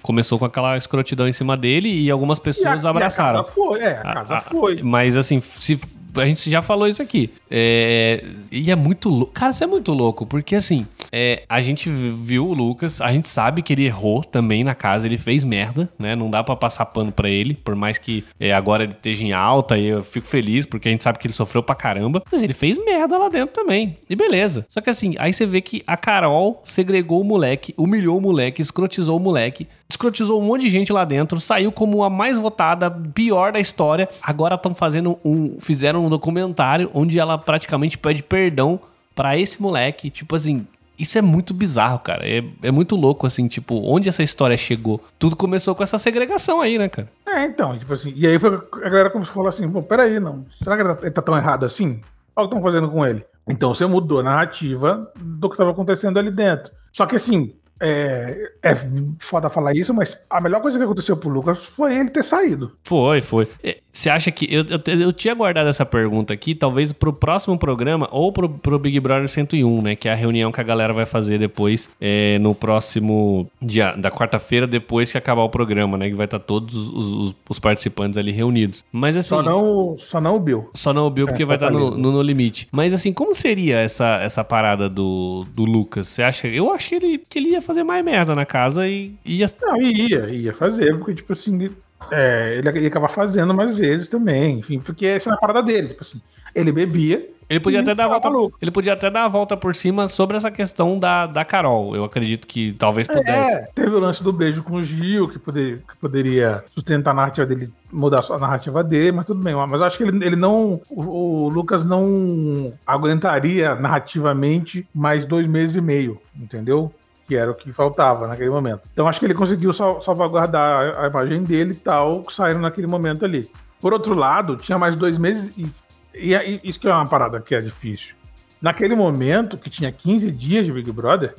[0.03, 3.41] começou com aquela escrotidão em cima dele e algumas pessoas e a, abraçaram.
[3.41, 4.83] E a casa foi, é, a casa a, foi.
[4.83, 5.81] Mas assim, se
[6.17, 7.31] a gente já falou isso aqui.
[7.51, 9.33] É, e é muito louco.
[9.33, 13.29] Cara, isso é muito louco, porque assim, é, a gente viu o Lucas, a gente
[13.29, 16.17] sabe que ele errou também na casa, ele fez merda, né?
[16.17, 19.33] Não dá para passar pano para ele, por mais que é, agora ele esteja em
[19.33, 22.43] alta e eu fico feliz, porque a gente sabe que ele sofreu pra caramba, mas
[22.43, 23.97] ele fez merda lá dentro também.
[24.09, 24.67] E beleza.
[24.69, 28.61] Só que assim, aí você vê que a Carol segregou o moleque, humilhou o moleque,
[28.61, 32.91] escrotizou o moleque, escrotizou um monte de gente lá dentro, saiu como a mais votada,
[32.91, 34.09] pior da história.
[34.23, 35.57] Agora estão fazendo um.
[35.61, 38.81] Fizeram um documentário onde ela praticamente pede perdão
[39.15, 40.11] para esse moleque.
[40.11, 40.67] Tipo assim,
[40.99, 42.27] isso é muito bizarro, cara.
[42.27, 45.01] É, é muito louco, assim, tipo, onde essa história chegou.
[45.19, 47.09] Tudo começou com essa segregação aí, né, cara?
[47.27, 50.21] É, então, tipo assim, e aí foi a galera começou a falar assim, pô, peraí,
[50.21, 50.47] não.
[50.63, 52.01] Será que ele tá tão errado assim?
[52.37, 53.25] Olha o que estão fazendo com ele.
[53.47, 56.73] Então você mudou a narrativa do que estava acontecendo ali dentro.
[56.93, 58.75] Só que assim, é, é
[59.19, 62.73] foda falar isso, mas a melhor coisa que aconteceu pro Lucas foi ele ter saído.
[62.83, 63.49] Foi, foi.
[63.95, 64.53] Você acha que.
[64.53, 68.77] Eu, eu, eu, tinha guardado essa pergunta aqui, talvez pro próximo programa ou pro, pro
[68.77, 69.95] Big Brother 101, né?
[69.95, 74.11] Que é a reunião que a galera vai fazer depois, é, no próximo dia, da
[74.11, 76.09] quarta-feira, depois que acabar o programa, né?
[76.09, 78.85] Que vai estar tá todos os, os, os, participantes ali reunidos.
[78.91, 79.29] Mas assim.
[79.29, 80.71] Só não, só não o Bill.
[80.75, 82.67] Só não o Bill, porque é, vai estar tá no, no, no, limite.
[82.73, 86.09] Mas assim, como seria essa, essa parada do, do Lucas?
[86.09, 86.49] Você acha?
[86.49, 89.47] Eu acho que ele, que ele ia fazer mais merda na casa e ia.
[89.63, 91.71] Não, ia, ia fazer, porque, tipo assim,
[92.11, 95.89] é, ele ia acabar fazendo mais vezes também, enfim, porque essa é a parada dele,
[95.89, 96.21] tipo assim,
[96.55, 97.29] ele bebia.
[97.49, 98.57] Ele podia até dar a volta.
[98.61, 101.95] Ele podia até dar a volta por cima sobre essa questão da, da Carol.
[101.95, 103.53] Eu acredito que talvez pudesse.
[103.53, 107.15] É, teve o lance do beijo com o Gil, que, poder, que poderia sustentar a
[107.15, 109.55] narrativa dele, mudar a narrativa dele, mas tudo bem.
[109.55, 110.81] Mas eu acho que ele, ele não.
[110.89, 116.91] O, o Lucas não aguentaria narrativamente mais dois meses e meio, entendeu?
[117.27, 118.83] Que era o que faltava naquele momento.
[118.93, 123.51] Então acho que ele conseguiu salvaguardar a imagem dele e tal, saindo naquele momento ali.
[123.81, 125.71] Por outro lado, tinha mais dois meses e,
[126.15, 128.15] e, isso que é uma parada que é difícil.
[128.61, 131.35] Naquele momento, que tinha 15 dias de Big Brother,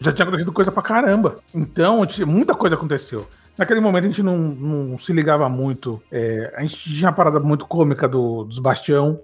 [0.00, 1.38] já tinha acontecido coisa pra caramba.
[1.54, 3.28] Então, muita coisa aconteceu.
[3.58, 6.02] Naquele momento a gente não, não se ligava muito.
[6.10, 9.20] É, a gente tinha uma parada muito cômica do, dos Bastião,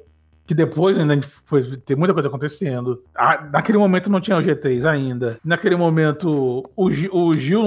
[0.46, 3.02] que depois ainda foi ter muita coisa acontecendo.
[3.14, 5.38] Ah, naquele momento não tinha o G3 ainda.
[5.44, 7.62] Naquele momento o, Gil, o Gil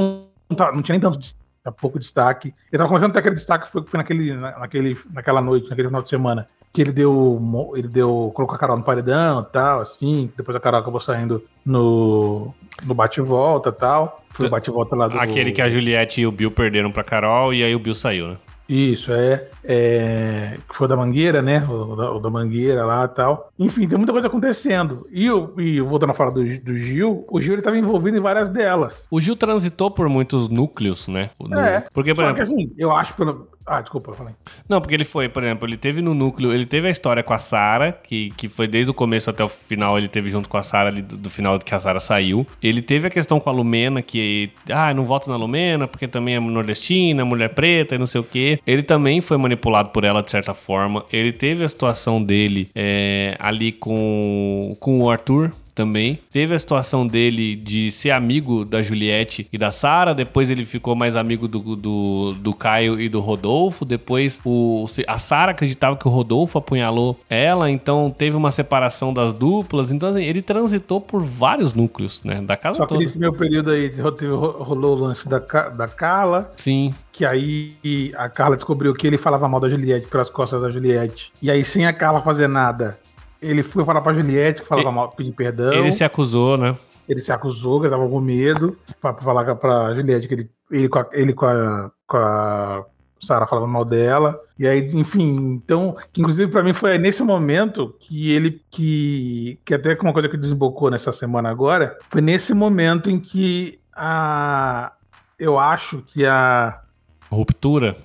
[0.50, 1.20] não, tá, não tinha nem tanto
[1.72, 2.54] pouco destaque.
[2.72, 6.02] Ele tava começando a ter aquele destaque foi, foi naquele, naquele, naquela noite, naquele final
[6.02, 7.40] de semana, que ele deu,
[7.76, 11.44] ele deu, colocou a Carol no paredão e tal, assim, depois a Carol acabou saindo
[11.66, 14.24] no, no bate-volta e tal.
[14.30, 15.20] Foi o bate-volta lá do...
[15.20, 18.30] Aquele que a Juliette e o Bill perderam pra Carol e aí o Bill saiu,
[18.30, 18.38] né?
[18.70, 20.58] Isso, é, é.
[20.70, 21.66] Que foi da Mangueira, né?
[21.68, 23.52] O da, o da Mangueira lá e tal.
[23.58, 25.08] Enfim, tem muita coisa acontecendo.
[25.12, 25.26] E,
[25.58, 29.04] e voltando a falar do, do Gil, o Gil estava envolvido em várias delas.
[29.10, 31.32] O Gil transitou por muitos núcleos, né?
[31.58, 31.84] É.
[31.92, 32.36] Porque, por exemplo.
[32.36, 34.34] Que, assim, eu acho, pelo, ah, desculpa, falei.
[34.68, 37.34] Não, porque ele foi, por exemplo, ele teve no núcleo, ele teve a história com
[37.34, 40.58] a Sara, que, que foi desde o começo até o final, ele teve junto com
[40.58, 42.48] a Sara ali do, do, final que a Sara saiu.
[42.64, 46.36] Ele teve a questão com a Lumena, que, ah, não voto na Lumena, porque também
[46.36, 48.60] é nordestina, mulher preta e não sei o quê.
[48.66, 51.06] Ele também foi manipulado por ela de certa forma.
[51.12, 56.20] Ele teve a situação dele é, ali com, com o Arthur, também.
[56.30, 60.94] Teve a situação dele de ser amigo da Juliette e da Sara, depois ele ficou
[60.94, 66.06] mais amigo do, do, do Caio e do Rodolfo, depois o, a Sara acreditava que
[66.06, 71.24] o Rodolfo apunhalou ela, então teve uma separação das duplas, então assim, ele transitou por
[71.24, 72.96] vários núcleos, né, da casa Só toda.
[72.96, 76.52] Só que nesse meu período aí rolou o lance da, da Carla.
[76.58, 80.70] Sim que aí a Carla descobriu que ele falava mal da Juliette pelas costas da
[80.70, 81.34] Juliette.
[81.42, 82.98] E aí, sem a Carla fazer nada,
[83.42, 85.74] ele foi falar pra Juliette, que falava ele, mal, pedir perdão.
[85.74, 86.76] Ele se acusou, né?
[87.08, 90.50] Ele se acusou, que ele tava com medo, pra, pra falar pra Juliette que ele,
[90.72, 92.86] ele, com a, ele com a, com a
[93.22, 94.40] Sarah falava mal dela.
[94.58, 99.74] E aí, enfim, então, que inclusive para mim foi nesse momento que ele que que
[99.74, 104.94] até uma coisa que desembocou nessa semana agora, foi nesse momento em que a.
[105.38, 106.80] Eu acho que a.
[107.32, 107.98] Ruptura?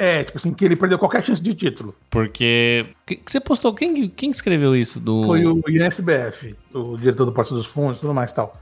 [0.00, 1.94] É, tipo assim, que ele perdeu qualquer chance de título.
[2.08, 2.86] Porque.
[3.04, 3.74] Que, que você postou?
[3.74, 4.98] Quem, quem escreveu isso?
[4.98, 5.24] Do...
[5.24, 8.58] Foi o INSBF, o diretor do Porto dos Fundos e tudo mais e tal.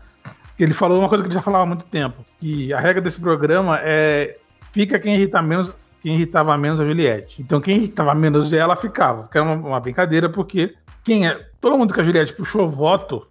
[0.58, 2.24] Ele falou uma coisa que ele já falava há muito tempo.
[2.40, 4.36] Que a regra desse programa é.
[4.72, 5.72] Fica quem irrita menos.
[6.02, 7.40] Quem irritava menos a Juliette.
[7.40, 9.28] Então quem irritava menos ela ficava.
[9.28, 10.74] Que era uma, uma brincadeira, porque
[11.04, 11.38] quem é.
[11.60, 13.28] Todo mundo que a Juliette puxou voto,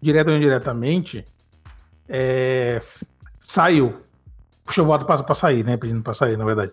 [0.00, 1.24] direto ou indiretamente,
[2.08, 2.80] é,
[3.44, 3.96] saiu.
[4.64, 5.76] Puxou voto pra sair, né?
[5.76, 6.70] Pedindo pra sair, na verdade.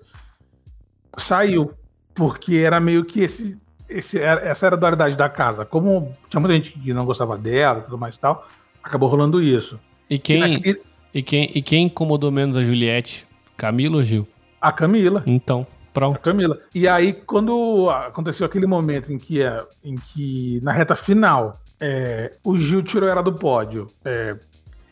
[1.17, 1.71] Saiu.
[2.13, 3.57] Porque era meio que esse.
[3.89, 5.65] esse essa era a dualidade da casa.
[5.65, 8.47] Como tinha muita gente que não gostava dela e tudo mais e tal,
[8.83, 9.79] acabou rolando isso.
[10.09, 10.81] E E quem, naquele-
[11.13, 13.25] e, quem, e quem incomodou menos a Juliette?
[13.57, 14.27] Camila ou Gil?
[14.59, 15.23] a Camila.
[15.25, 16.19] Então, A pronto.
[16.19, 16.57] Camila.
[16.75, 19.39] E aí, quando aconteceu aquele momento em que,
[19.83, 23.87] em que na reta final, é, o Gil tirou ela do pódio.
[24.05, 24.35] é,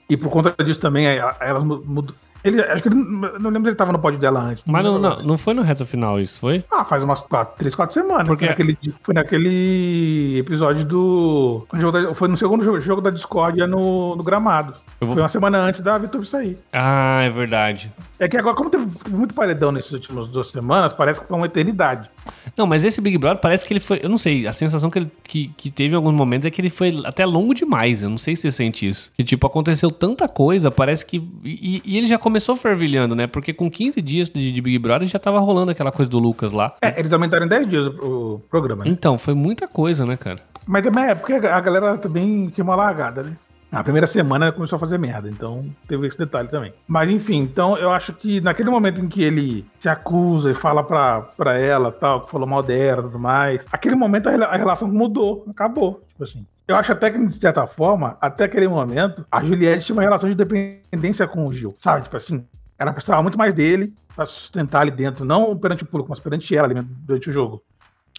[0.09, 2.15] e por conta disso também, é, elas mu- mudou.
[2.43, 4.63] Ele, acho que ele, não lembro se ele tava no pódio dela antes.
[4.65, 6.63] Mas não, lembro não, não foi no reta final isso, foi?
[6.71, 8.27] Ah, faz umas quatro, três, quatro semanas.
[8.27, 11.65] Porque- Foi, naquele, foi naquele episódio do.
[11.91, 14.73] da- foi no segundo jogo, jogo da discórdia no, no gramado.
[14.99, 16.57] Vou- Foi uma semana antes da VTube sair.
[16.73, 17.91] Ah, é verdade.
[18.17, 21.45] É que agora, como teve muito paredão nessas últimas duas semanas, parece que foi uma
[21.45, 22.09] eternidade.
[22.57, 23.99] Não, mas esse Big Brother parece que ele foi.
[24.01, 26.59] Eu não sei, a sensação que ele que, que teve em alguns momentos é que
[26.59, 28.03] ele foi até longo demais.
[28.03, 29.11] Eu não sei se você sente isso.
[29.17, 31.17] E, tipo, aconteceu tanta coisa, parece que.
[31.43, 33.27] E, e ele já começou fervilhando, né?
[33.27, 36.51] Porque com 15 dias de, de Big Brother já tava rolando aquela coisa do Lucas
[36.51, 36.75] lá.
[36.81, 38.89] É, eles aumentaram em 10 dias o, o programa, né?
[38.89, 40.39] Então, foi muita coisa, né, cara?
[40.65, 43.33] Mas também é porque a galera também queimou a largada, né?
[43.71, 46.73] Na primeira semana começou a fazer merda, então teve esse detalhe também.
[46.87, 50.83] Mas enfim, então eu acho que naquele momento em que ele se acusa e fala
[50.83, 54.57] pra, pra ela, tal, que falou mal dela e tudo mais, aquele momento a, a
[54.57, 56.01] relação mudou, acabou.
[56.09, 56.45] Tipo assim.
[56.67, 60.29] Eu acho até que, de certa forma, até aquele momento, a Juliette tinha uma relação
[60.29, 62.03] de dependência com o Gil, sabe?
[62.03, 62.45] Tipo assim,
[62.77, 66.55] ela precisava muito mais dele pra sustentar ali dentro, não perante o público, mas perante
[66.55, 67.63] ela ali durante o jogo.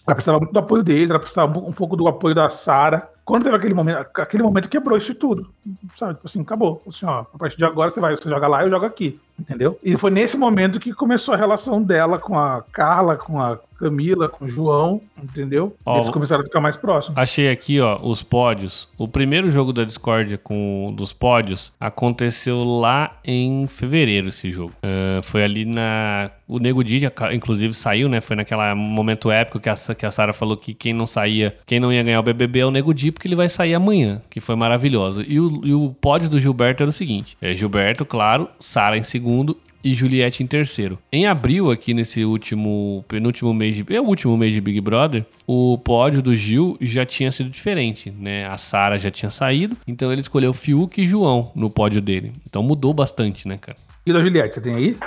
[0.05, 3.09] Ela precisava muito do apoio deles, ela precisava um pouco do apoio da Sara.
[3.25, 5.49] Quando teve aquele momento, aquele momento quebrou isso tudo.
[5.97, 6.15] Sabe?
[6.15, 6.81] Tipo assim, acabou.
[6.87, 9.19] Assim, ó, a partir de agora você vai, você joga lá, eu jogo aqui.
[9.39, 9.79] Entendeu?
[9.83, 14.29] E foi nesse momento que começou a relação dela com a Carla, com a Camila,
[14.29, 15.75] com o João, entendeu?
[15.83, 17.17] Ó, Eles começaram a ficar mais próximos.
[17.17, 18.87] Achei aqui, ó, os pódios.
[18.99, 24.73] O primeiro jogo da Discord com dos pódios aconteceu lá em fevereiro esse jogo.
[24.83, 26.99] Ah, foi ali na o Nego Di,
[27.33, 28.19] inclusive saiu, né?
[28.19, 31.79] Foi naquele momento épico que a, que a Sara falou que quem não saía, quem
[31.79, 34.39] não ia ganhar o BBB é o Nego Di, porque ele vai sair amanhã, que
[34.39, 35.23] foi maravilhoso.
[35.27, 39.03] E o, e o pódio do Gilberto era o seguinte: é Gilberto, claro, Sara em
[39.03, 40.99] segundo e Juliette em terceiro.
[41.11, 45.25] Em abril, aqui nesse último, penúltimo mês de, é o último mês de Big Brother,
[45.47, 48.45] o pódio do Gil já tinha sido diferente, né?
[48.47, 52.31] A Sara já tinha saído, então ele escolheu Fiuk e João no pódio dele.
[52.47, 53.77] Então mudou bastante, né, cara?
[54.05, 54.97] E da Juliette, você tem aí?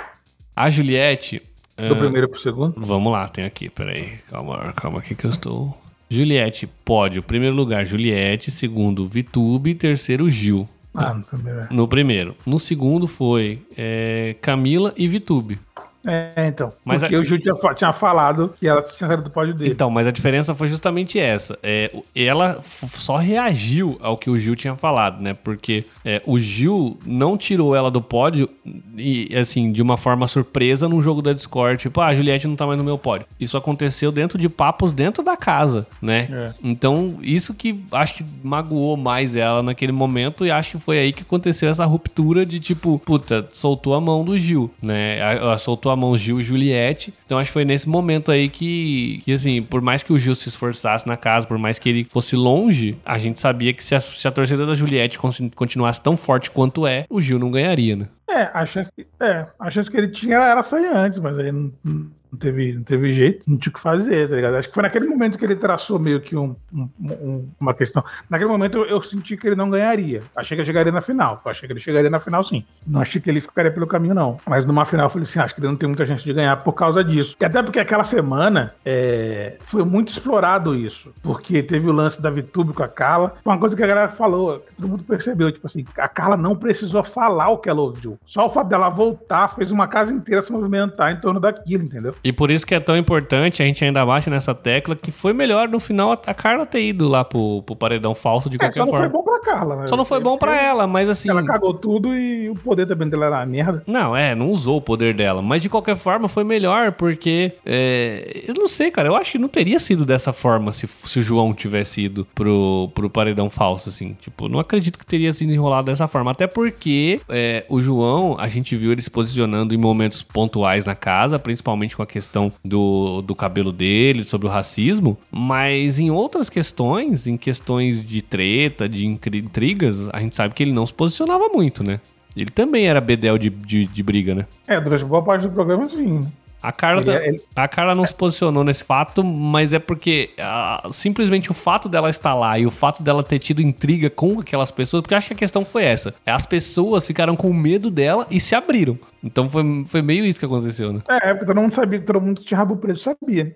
[0.55, 1.41] A Juliette,
[1.77, 2.73] Do ah, primeiro pro segundo?
[2.77, 5.77] vamos lá, tem aqui, peraí, calma, calma aqui que eu estou.
[6.09, 10.67] Juliette, pódio, primeiro lugar Juliette, segundo Vitube, terceiro Gil.
[10.93, 11.59] Ah, no primeiro.
[11.59, 11.67] é.
[11.71, 12.35] No primeiro.
[12.45, 15.59] No segundo foi é, Camila e Vitube.
[16.05, 16.71] É, então.
[16.83, 19.71] Mas porque a- o Gil tinha, tinha falado que ela tinha saído do pódio dele.
[19.71, 21.57] Então, mas a diferença foi justamente essa.
[21.63, 25.35] É, ela só reagiu ao que o Gil tinha falado, né?
[25.43, 28.49] Porque é, o Gil não tirou ela do pódio
[28.97, 31.81] e, assim, de uma forma surpresa num jogo da Discord.
[31.81, 33.25] Tipo, ah, a Juliette não tá mais no meu pódio.
[33.39, 36.27] Isso aconteceu dentro de papos dentro da casa, né?
[36.31, 36.53] É.
[36.63, 41.11] Então, isso que acho que magoou mais ela naquele momento e acho que foi aí
[41.13, 45.21] que aconteceu essa ruptura de tipo, puta, soltou a mão do Gil, né?
[45.21, 47.13] A- a- Soltou a mão Gil e Juliette.
[47.25, 50.35] Então, acho que foi nesse momento aí que, que, assim, por mais que o Gil
[50.35, 53.95] se esforçasse na casa, por mais que ele fosse longe, a gente sabia que se
[53.95, 55.19] a, se a torcida da Juliette
[55.55, 58.07] continuasse tão forte quanto é, o Gil não ganharia, né?
[58.27, 61.51] É, a chance, que- é, a chance que ele tinha era sair antes, mas aí
[61.51, 64.55] não, não teve, não teve jeito, não tinha o que fazer, tá ligado?
[64.55, 68.03] Acho que foi naquele momento que ele traçou meio que um- um- um- uma questão.
[68.29, 70.23] Naquele momento eu, eu senti que ele não ganharia.
[70.35, 71.39] Achei que ele chegaria na final.
[71.45, 72.65] Achei que ele chegaria na final, sim.
[72.85, 74.39] Não achei que ele ficaria pelo caminho, não.
[74.47, 76.57] Mas numa final eu falei assim: acho que ele não tem muita chance de ganhar
[76.57, 77.35] por causa disso.
[77.39, 81.13] E até porque aquela semana é, foi muito explorado isso.
[81.21, 83.35] Porque teve o lance da VTube com a Carla.
[83.45, 87.03] Uma coisa que a galera falou, todo mundo percebeu, tipo assim, a Carla não precisou
[87.03, 88.14] falar o que ela ouviu.
[88.25, 92.15] Só o fato dela voltar fez uma casa inteira se movimentar em torno daquilo, entendeu?
[92.23, 95.33] E por isso que é tão importante, a gente ainda bate nessa tecla, que foi
[95.33, 98.79] melhor no final a Carla ter ido lá pro, pro paredão falso de É, qualquer
[98.79, 99.09] só não forma.
[99.09, 99.87] foi bom pra Carla, né?
[99.87, 101.29] Só não foi bom pra ela, mas assim.
[101.29, 103.83] Ela cagou tudo e o poder também dela era uma merda.
[103.87, 105.41] Não, é, não usou o poder dela.
[105.41, 107.53] Mas de qualquer forma foi melhor, porque.
[107.65, 109.07] é, eu não sei, cara.
[109.07, 112.89] Eu acho que não teria sido dessa forma se, se o João tivesse ido pro,
[112.93, 114.15] pro paredão falso, assim.
[114.21, 116.31] Tipo, não acredito que teria sido enrolado dessa forma.
[116.31, 117.95] Até porque é, o João,
[118.37, 122.51] a gente viu ele se posicionando em momentos pontuais na casa, principalmente com a questão
[122.63, 125.17] do, do cabelo dele, sobre o racismo.
[125.31, 130.73] Mas em outras questões, em questões de treta, de intrigas, a gente sabe que ele
[130.73, 131.99] não se posicionava muito, né?
[132.35, 134.45] Ele também era bedel de, de, de briga, né?
[134.67, 136.27] É, durante boa parte do programa, sim.
[136.67, 140.31] A Carla, Ele- tá- ele- a Carla não se posicionou nesse fato, mas é porque
[140.39, 144.39] ah, simplesmente o fato dela estar lá e o fato dela ter tido intriga com
[144.39, 146.13] aquelas pessoas, porque eu acho que a questão foi essa.
[146.25, 148.97] As pessoas ficaram com medo dela e se abriram.
[149.23, 151.01] Então foi, foi meio isso que aconteceu, né?
[151.09, 153.55] É, porque todo mundo sabia, todo mundo que tinha rabo preto sabia.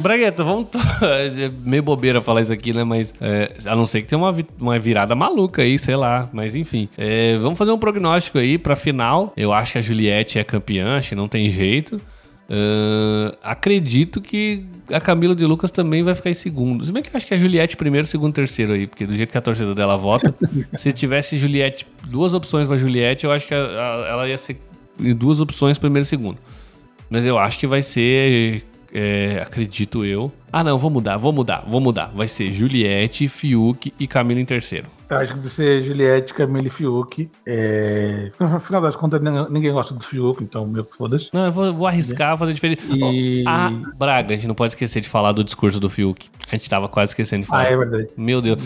[0.00, 0.68] Bragueta, vamos.
[1.02, 2.84] é meio bobeira falar isso aqui, né?
[2.84, 6.28] Mas é, a não ser que tenha uma, vi- uma virada maluca aí, sei lá.
[6.32, 6.88] Mas enfim.
[6.98, 9.32] É, vamos fazer um prognóstico aí pra final.
[9.36, 12.00] Eu acho que a Juliette é campeã, acho que não tem jeito.
[12.48, 16.84] Ahn, acredito que a Camila de Lucas também vai ficar em segundo.
[16.84, 19.32] Se bem que eu acho que a Juliette primeiro, segundo, terceiro aí, porque do jeito
[19.32, 20.32] que a torcida dela vota,
[20.76, 24.58] se tivesse Juliette, duas opções pra Juliette, eu acho que a- a- ela ia ser
[25.00, 26.38] em duas opções, primeiro e segundo.
[27.10, 28.62] Mas eu acho que vai ser.
[28.92, 30.32] É, acredito eu.
[30.52, 32.10] Ah, não, vou mudar, vou mudar, vou mudar.
[32.14, 34.86] Vai ser Juliette, Fiuk e Camila em terceiro.
[35.08, 37.30] Eu acho que vai ser Juliette, Camille e Fiuk.
[37.46, 38.30] É...
[38.40, 39.20] No final das contas,
[39.50, 41.28] ninguém- gosta do Fiuk, então meu foda-se.
[41.32, 42.82] Não, eu vou, vou arriscar, fazer diferente.
[42.90, 46.28] E- Oh, ah, Braga, a gente não pode esquecer de falar do discurso do Fiuk.
[46.50, 47.62] A gente tava quase esquecendo de falar.
[47.64, 48.08] Ah, é verdade.
[48.16, 48.58] Meu Deus.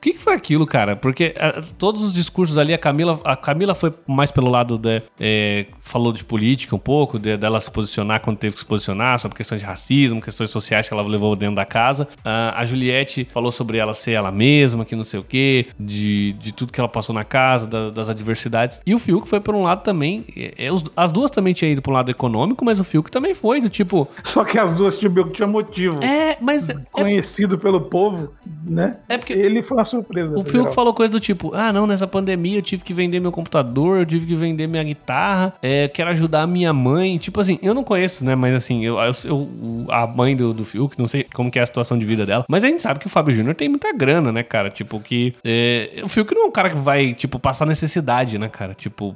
[0.00, 0.96] O que, que foi aquilo, cara?
[0.96, 5.02] Porque ah, todos os discursos ali, a Camila, a Camila foi mais pelo lado de.
[5.20, 9.18] é, falou de política um pouco, de- dela se posicionar quando teve que se posicionar,
[9.18, 12.08] sobre questões de racismo, questões sociais que ela levou dentro da casa.
[12.24, 16.32] Ah, a Juliette falou sobre ela ser ela mesma, que não sei o quê, de,
[16.32, 18.80] de tudo que ela passou na casa, da- das adversidades.
[18.86, 20.24] E o Fiuk foi por um lado também.
[20.34, 23.10] é, é, os- as duas também tinham ido por um lado econômico, mas o Fiuk
[23.10, 24.08] também foi, do tipo.
[24.24, 26.02] Só que as duas tinham, tinha motivo.
[26.02, 26.70] É, mas.
[26.70, 28.32] é- Conhecido pelo povo,
[28.64, 28.96] né?
[29.08, 30.38] É porque- Ele foi uma surpresa.
[30.38, 33.20] O foi Fiuk falou coisa do tipo: ah, não, nessa pandemia eu tive que vender
[33.20, 37.16] meu computador, eu tive que vender minha guitarra, é, quero ajudar a minha mãe.
[37.18, 38.34] Tipo assim, eu não conheço, né?
[38.34, 39.50] Mas assim, eu, eu-
[39.88, 42.44] a mãe do, do Fiuk, não sei como que é a situação de vida dela.
[42.48, 44.70] Mas a gente sabe que o Fábio Júnior tem muita grana, né, cara?
[44.70, 45.34] Tipo, que.
[45.44, 48.74] é, o Fiuk não é um cara que vai, tipo, passar necessidade, né, cara?
[48.74, 49.14] Tipo.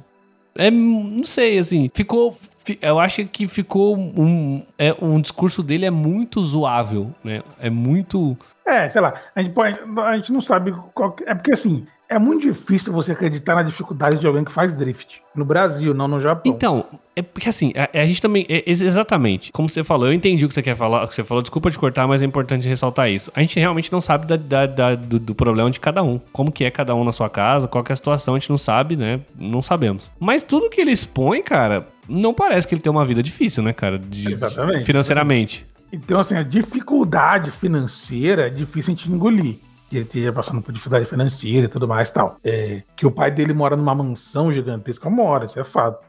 [0.57, 2.33] É, não sei, assim, ficou.
[2.63, 4.61] fi- Eu acho que ficou um.
[4.79, 7.41] É, um discurso dele é muito zoável, né?
[7.59, 8.37] É muito.
[8.65, 12.17] É, sei lá, a gente, pode, a gente não sabe qual É porque assim, é
[12.17, 15.21] muito difícil você acreditar na dificuldade de alguém que faz drift.
[15.35, 16.51] No Brasil, não no Japão.
[16.51, 16.85] Então,
[17.15, 18.45] é porque assim, a, a gente também.
[18.49, 19.51] é- ex- exatamente.
[19.51, 21.69] Como você falou, eu entendi o que você quer falar, o que você falou, desculpa
[21.69, 23.31] te cortar, mas é importante ressaltar isso.
[23.35, 26.19] A gente realmente não sabe da- da- da- do, do problema de cada um.
[26.31, 28.49] Como que é cada um na sua casa, qual que é a situação, a gente
[28.49, 29.19] não sabe, né?
[29.37, 30.09] Não sabemos.
[30.19, 33.73] Mas tudo que ele expõe, cara, não parece que ele tem uma vida difícil, né,
[33.73, 33.97] cara?
[33.99, 34.85] De- Exatamente.
[34.85, 35.65] Financeiramente.
[35.95, 39.57] Então, assim, a dificuldade financeira é difícil a gente engolir.
[39.89, 42.37] Que ele esteja passando por dificuldade financeira e tudo mais e tal.
[42.43, 46.03] É, que o pai dele mora numa mansão gigantesca, mora, isso é fato.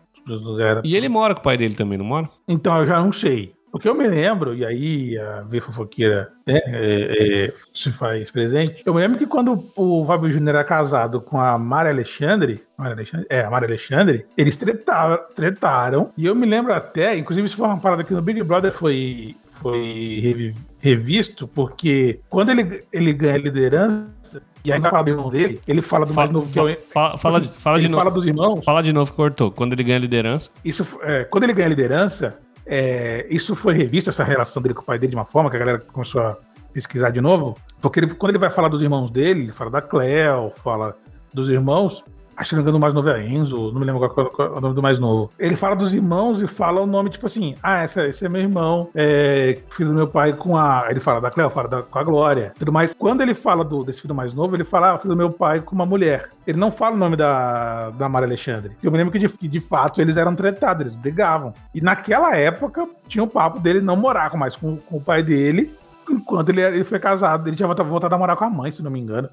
[0.61, 2.29] Era- E ele mora com o pai dele também, não mora?
[2.49, 3.55] Então, eu já não sei.
[3.71, 8.83] Porque eu me lembro, e aí a V fofoqueira né, é, é, se faz presente,
[8.87, 12.93] eu me lembro que quando o Fábio Júnior era casado com a Mari Alexandre, Mari
[12.93, 17.57] Alexandre é, a Mari Alexandre, eles tretaram, tretaram, e eu me lembro até, inclusive isso
[17.57, 23.13] foi uma parada que no Big Brother foi, foi revi- revisto, porque quando ele, ele
[23.13, 26.59] ganha liderança, e aí vai falar do irmão dele, ele fala do mais novo que
[26.61, 28.17] é fala, fala, de- fala de ele fala novo.
[28.17, 29.51] dos irmãos, Fala de novo cortou.
[29.51, 30.51] Quando ele ganha liderança.
[30.65, 34.85] isso, é, quando ele ganha liderança, é, isso foi revisto, essa relação dele com o
[34.85, 36.37] pai dele, de uma forma que a galera começou a
[36.73, 37.57] pesquisar de novo.
[37.81, 40.97] Porque ele- quando ele vai falar dos irmãos dele, ele fala da Cleo, fala
[41.33, 42.03] dos irmãos.
[42.37, 44.75] Acho que não mais novo é Enzo, não me lembro qual, qual é o nome
[44.75, 45.31] do mais novo.
[45.39, 48.29] Ele fala dos irmãos e fala o nome, tipo assim, ah, esse, é- esse é
[48.29, 50.87] meu irmão, é, filho do meu pai com a.
[50.91, 52.93] Ele fala da Cleo, fala da- com a Glória, tudo mais.
[52.93, 55.61] Quando ele fala do, desse filho mais novo, ele fala, ah, filho do meu pai
[55.61, 56.29] com uma mulher.
[56.47, 58.73] Ele não fala o nome da, da Maria Alexandre.
[58.83, 61.55] Eu me lembro que de, de fato eles eram tretados, eles brigavam.
[61.75, 65.75] E naquela época tinha o papo dele não morar mais com, com o pai dele,
[66.11, 67.49] enquanto ele, ele foi casado.
[67.49, 69.29] Ele tinha voltado a morar com a mãe, se não me engano.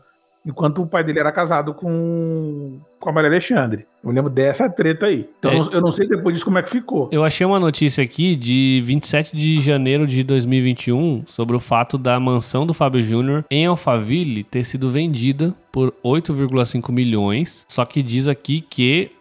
[0.45, 3.85] Enquanto o pai dele era casado com, com a Maria Alexandre.
[4.03, 5.27] Eu lembro dessa treta aí.
[5.39, 5.55] Então É.
[5.57, 7.09] eu não- eu não sei depois disso como é que ficou.
[7.11, 12.19] Eu achei uma notícia aqui de 27 de janeiro de 2021 sobre o fato da
[12.19, 17.65] mansão do Fábio Júnior em Alphaville ter sido vendida por 8,5 milhões.
[17.67, 19.11] Só que diz aqui que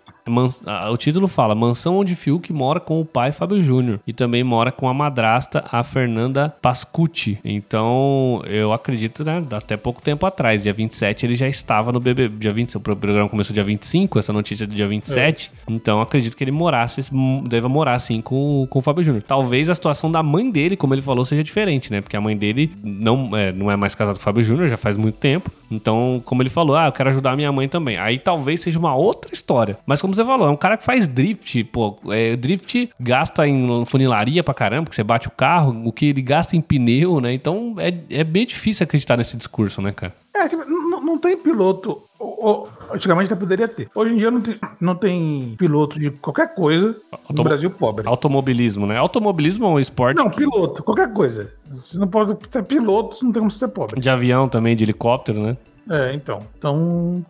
[0.91, 4.71] o título fala Mansão onde Fiuk mora com o pai Fábio Júnior e também mora
[4.71, 7.39] com a madrasta, a Fernanda Pascucci.
[7.45, 12.37] Então, eu acredito, né, até pouco tempo atrás, dia 27, ele já estava no BBB,
[12.39, 15.51] dia 20, o programa começou dia 25, essa notícia é do dia 27.
[15.69, 17.03] Então, eu acredito que ele morasse,
[17.49, 19.23] deva morar assim com, com o Fábio Júnior.
[19.27, 22.01] Talvez a situação da mãe dele, como ele falou, seja diferente, né?
[22.01, 24.77] Porque a mãe dele não é, não é mais casada com o Fábio Júnior, já
[24.77, 25.51] faz muito tempo.
[25.75, 27.97] Então, como ele falou, ah, eu quero ajudar a minha mãe também.
[27.99, 29.79] Aí talvez seja uma outra história.
[29.87, 31.97] Mas como você falou, é um cara que faz drift, pô.
[32.11, 36.23] É, drift gasta em funilaria pra caramba, que você bate o carro, o que ele
[36.23, 37.33] gasta em pneu, né?
[37.33, 40.15] Então é, é bem difícil acreditar nesse discurso, né, cara?
[40.35, 42.03] É, tipo, não, não tem piloto.
[42.23, 43.89] Ou- ou- antigamente até poderia ter.
[43.95, 46.97] Hoje em dia não tem, não tem piloto de qualquer coisa
[47.31, 48.07] no Brasil pobre.
[48.07, 48.97] Automobilismo, né?
[48.97, 51.53] Automobilismo é um esporte Não, piloto, qualquer coisa.
[51.67, 54.01] Você não pode ser piloto, não tem como ser pobre.
[54.01, 55.57] de avião também, de helicóptero, né?
[55.91, 56.39] É, então.
[56.57, 57.25] Então,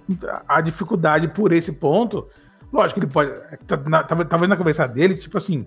[0.46, 2.26] a dificuldade por esse ponto,
[2.72, 3.30] lógico que ele pode.
[3.66, 5.66] tá- na- Talvez na cabeça dele, tipo assim,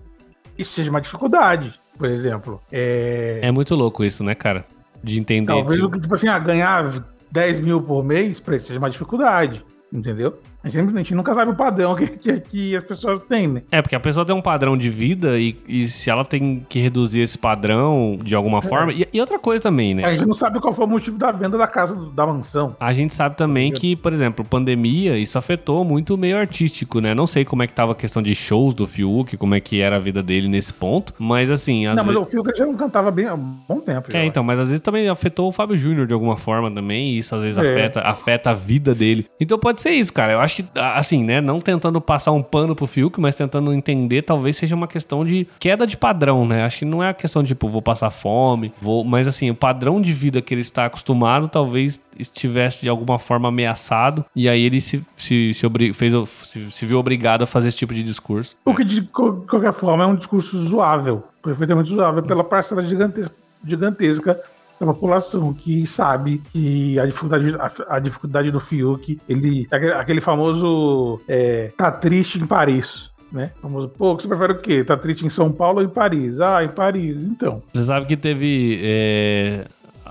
[0.56, 2.60] isso seja uma dificuldade, por exemplo.
[2.70, 4.64] É, É muito louco isso, né, cara?
[5.02, 5.46] De entender.
[5.52, 9.64] talvez, que- que, tipo assim, ah, ganhar 10 mil por mês, ele seja uma dificuldade,
[9.92, 10.38] entendeu?
[10.66, 13.62] A gente, a gente nunca sabe o padrão que, que, que as pessoas têm, né?
[13.70, 16.80] É, porque a pessoa tem um padrão de vida e, e se ela tem que
[16.80, 18.92] reduzir esse padrão de alguma forma.
[18.92, 20.04] E, e outra coisa também, né?
[20.04, 22.76] A gente não sabe qual foi o motivo da venda da casa, da mansão.
[22.80, 27.14] A gente sabe também que, por exemplo, pandemia, isso afetou muito o meio artístico, né?
[27.14, 29.80] Não sei como é que tava a questão de shows do Fiuk, como é que
[29.80, 32.28] era a vida dele nesse ponto, mas assim, às não, mas vezes...
[32.28, 34.08] o Fiuk já não cantava bem há um bom tempo.
[34.12, 37.18] É, então, mas às vezes também afetou o Fábio Júnior de alguma forma também, e
[37.18, 37.70] isso às vezes É.
[37.70, 39.26] afeta, afeta a vida dele.
[39.40, 40.32] Então pode ser isso, cara.
[40.32, 44.22] Eu acho que, assim, né, não tentando passar um pano pro Fiuk, mas tentando entender,
[44.22, 46.64] talvez seja uma questão de queda de padrão, né?
[46.64, 49.04] Acho que não é a questão de, tipo, vou passar fome, vou...
[49.04, 53.48] Mas, assim, o padrão de vida que ele está acostumado talvez estivesse de alguma forma
[53.48, 57.76] ameaçado, e aí ele se, se, se, fez, se, se viu obrigado a fazer esse
[57.76, 58.56] tipo de discurso.
[58.64, 63.34] O que de qualquer forma é um discurso zoável, perfeitamente zoável pela parcela gigantesca,
[63.64, 64.40] gigantesca
[64.78, 71.20] da população que sabe que a dificuldade, a, a dificuldade do Fiuk, ele aquele, famoso
[71.26, 73.10] é, tá triste em Paris.
[73.32, 73.50] Né?
[73.60, 74.84] Famoso, pô, você prefere o quê?
[74.84, 76.40] Tá triste em São Paulo ou em Paris?
[76.40, 77.62] Ah, em Paris, então.
[77.72, 79.66] Você sabe que teve é,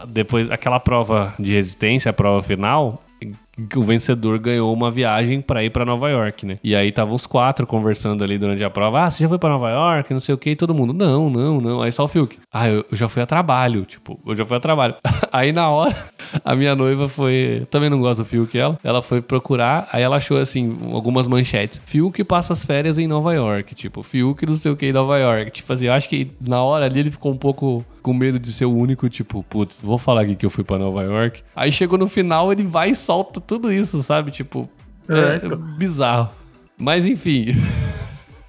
[0.07, 3.01] depois aquela prova de resistência, a prova final,
[3.69, 6.59] que o vencedor ganhou uma viagem pra ir pra Nova York, né?
[6.63, 9.03] E aí estavam os quatro conversando ali durante a prova.
[9.03, 10.13] Ah, você já foi pra Nova York?
[10.13, 10.51] Não sei o que.
[10.51, 11.81] E todo mundo, não, não, não.
[11.81, 12.37] Aí só o Fiuk.
[12.51, 13.85] Ah, eu, eu já fui a trabalho.
[13.85, 14.95] Tipo, eu já fui a trabalho.
[15.31, 15.95] aí na hora,
[16.43, 17.65] a minha noiva foi.
[17.69, 18.77] Também não gosto do Fiuk, ela.
[18.83, 19.87] Ela foi procurar.
[19.91, 21.81] Aí ela achou assim, algumas manchetes.
[21.85, 23.73] Fiuk passa as férias em Nova York.
[23.75, 25.51] Tipo, Fiuk não sei o que em Nova York.
[25.51, 28.53] Tipo assim, eu acho que na hora ali ele ficou um pouco com medo de
[28.53, 31.41] ser o único, tipo, putz, vou falar aqui que eu fui pra Nova York.
[31.55, 34.29] Aí chegou no final, ele vai e solta tudo isso, sabe?
[34.29, 34.69] Tipo,
[35.09, 35.57] é, É, então.
[35.57, 36.29] bizarro.
[36.77, 37.47] Mas enfim.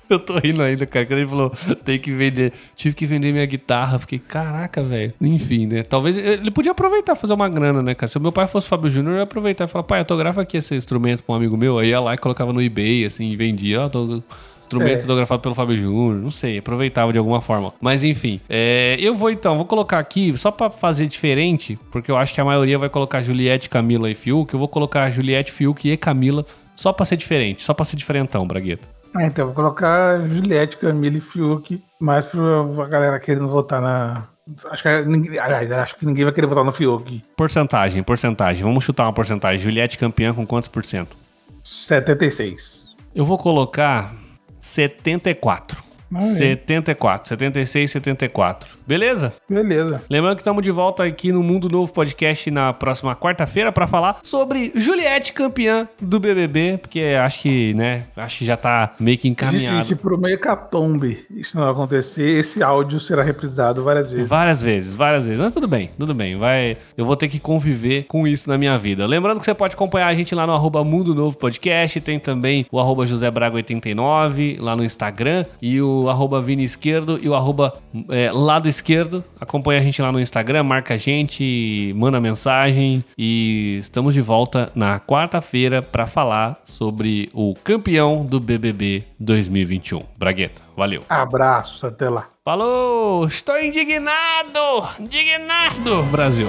[0.09, 1.05] Eu tô rindo ainda, cara.
[1.05, 1.51] Quando ele falou,
[1.85, 2.53] tem que vender.
[2.77, 3.99] Tive que vender minha guitarra.
[3.99, 5.13] Fiquei, caraca, velho.
[5.21, 5.83] Enfim, né?
[5.83, 6.17] Talvez.
[6.17, 8.07] Ele podia aproveitar fazer uma grana, né, cara?
[8.09, 10.59] Se o meu pai fosse Fábio Júnior, eu ia aproveitar e falar, pai, autografa aqui
[10.59, 11.77] esse instrumento pra um amigo meu.
[11.79, 13.81] Aí ia lá e colocava no eBay, assim, e vendia.
[13.83, 14.23] Ó, tô-
[14.67, 15.03] Instrumento É.
[15.03, 17.73] autografado pelo Fábio Júnior, não sei, aproveitava de alguma forma.
[17.81, 22.17] Mas enfim, é, eu vou então, vou colocar aqui, só pra fazer diferente, porque eu
[22.17, 25.89] acho que a maioria vai colocar Juliette, Camila e Fiuk, eu vou colocar Juliette, Fiuk
[25.89, 26.45] e Camila,
[26.75, 28.89] só pra ser diferente, só pra ser diferentão, Bragueta.
[29.15, 34.25] Ah, então, vou colocar Juliette, Camila e Fiuk, mais pra galera querendo votar na.
[34.71, 37.23] Acho que, ninguém, aliás, acho que ninguém vai querer votar no Fiuk.
[37.37, 39.59] Porcentagem, porcentagem, vamos chutar uma porcentagem.
[39.61, 41.17] Juliette campeã com quantos por cento?
[41.65, 42.85] 76.
[43.15, 44.15] Eu vou colocar
[44.61, 45.86] 74.
[46.15, 46.21] Ah, é.
[46.21, 48.69] 74, 76, 74.
[48.87, 49.33] Beleza?
[49.49, 50.03] Beleza.
[50.09, 54.19] Lembrando que estamos de volta aqui no Mundo Novo Podcast na próxima quarta-feira para falar
[54.23, 59.27] sobre Juliette campeã do BBB, porque acho que, né, acho que já tá meio que
[59.27, 59.85] E encaminhado.
[59.85, 64.29] se por uma hecatombe isso não acontecer, esse áudio será reprisado várias vezes.
[64.29, 65.43] Várias vezes, várias vezes.
[65.43, 66.37] Mas tudo bem, tudo bem.
[66.37, 69.07] Vai, eu vou ter que conviver com isso na minha vida.
[69.07, 72.01] Lembrando que você pode acompanhar a gente lá no arroba Mundo Novo Podcast.
[72.01, 75.45] Tem também o arroba José Braga 89 lá no Instagram.
[75.61, 77.75] E o arroba Vini Esquerdo e o arroba
[78.11, 79.25] é, Lado Esquerdo.
[79.41, 83.05] Acompanha a gente lá no Instagram, marca a gente, manda mensagem.
[83.17, 90.03] E estamos de volta na quarta-feira para falar sobre o campeão do BBB 2021.
[90.17, 91.03] Bragueta, valeu.
[91.09, 92.29] Abraço, até lá.
[92.45, 93.27] Falou!
[93.27, 94.89] Estou indignado!
[95.01, 96.49] Indignado, Brasil!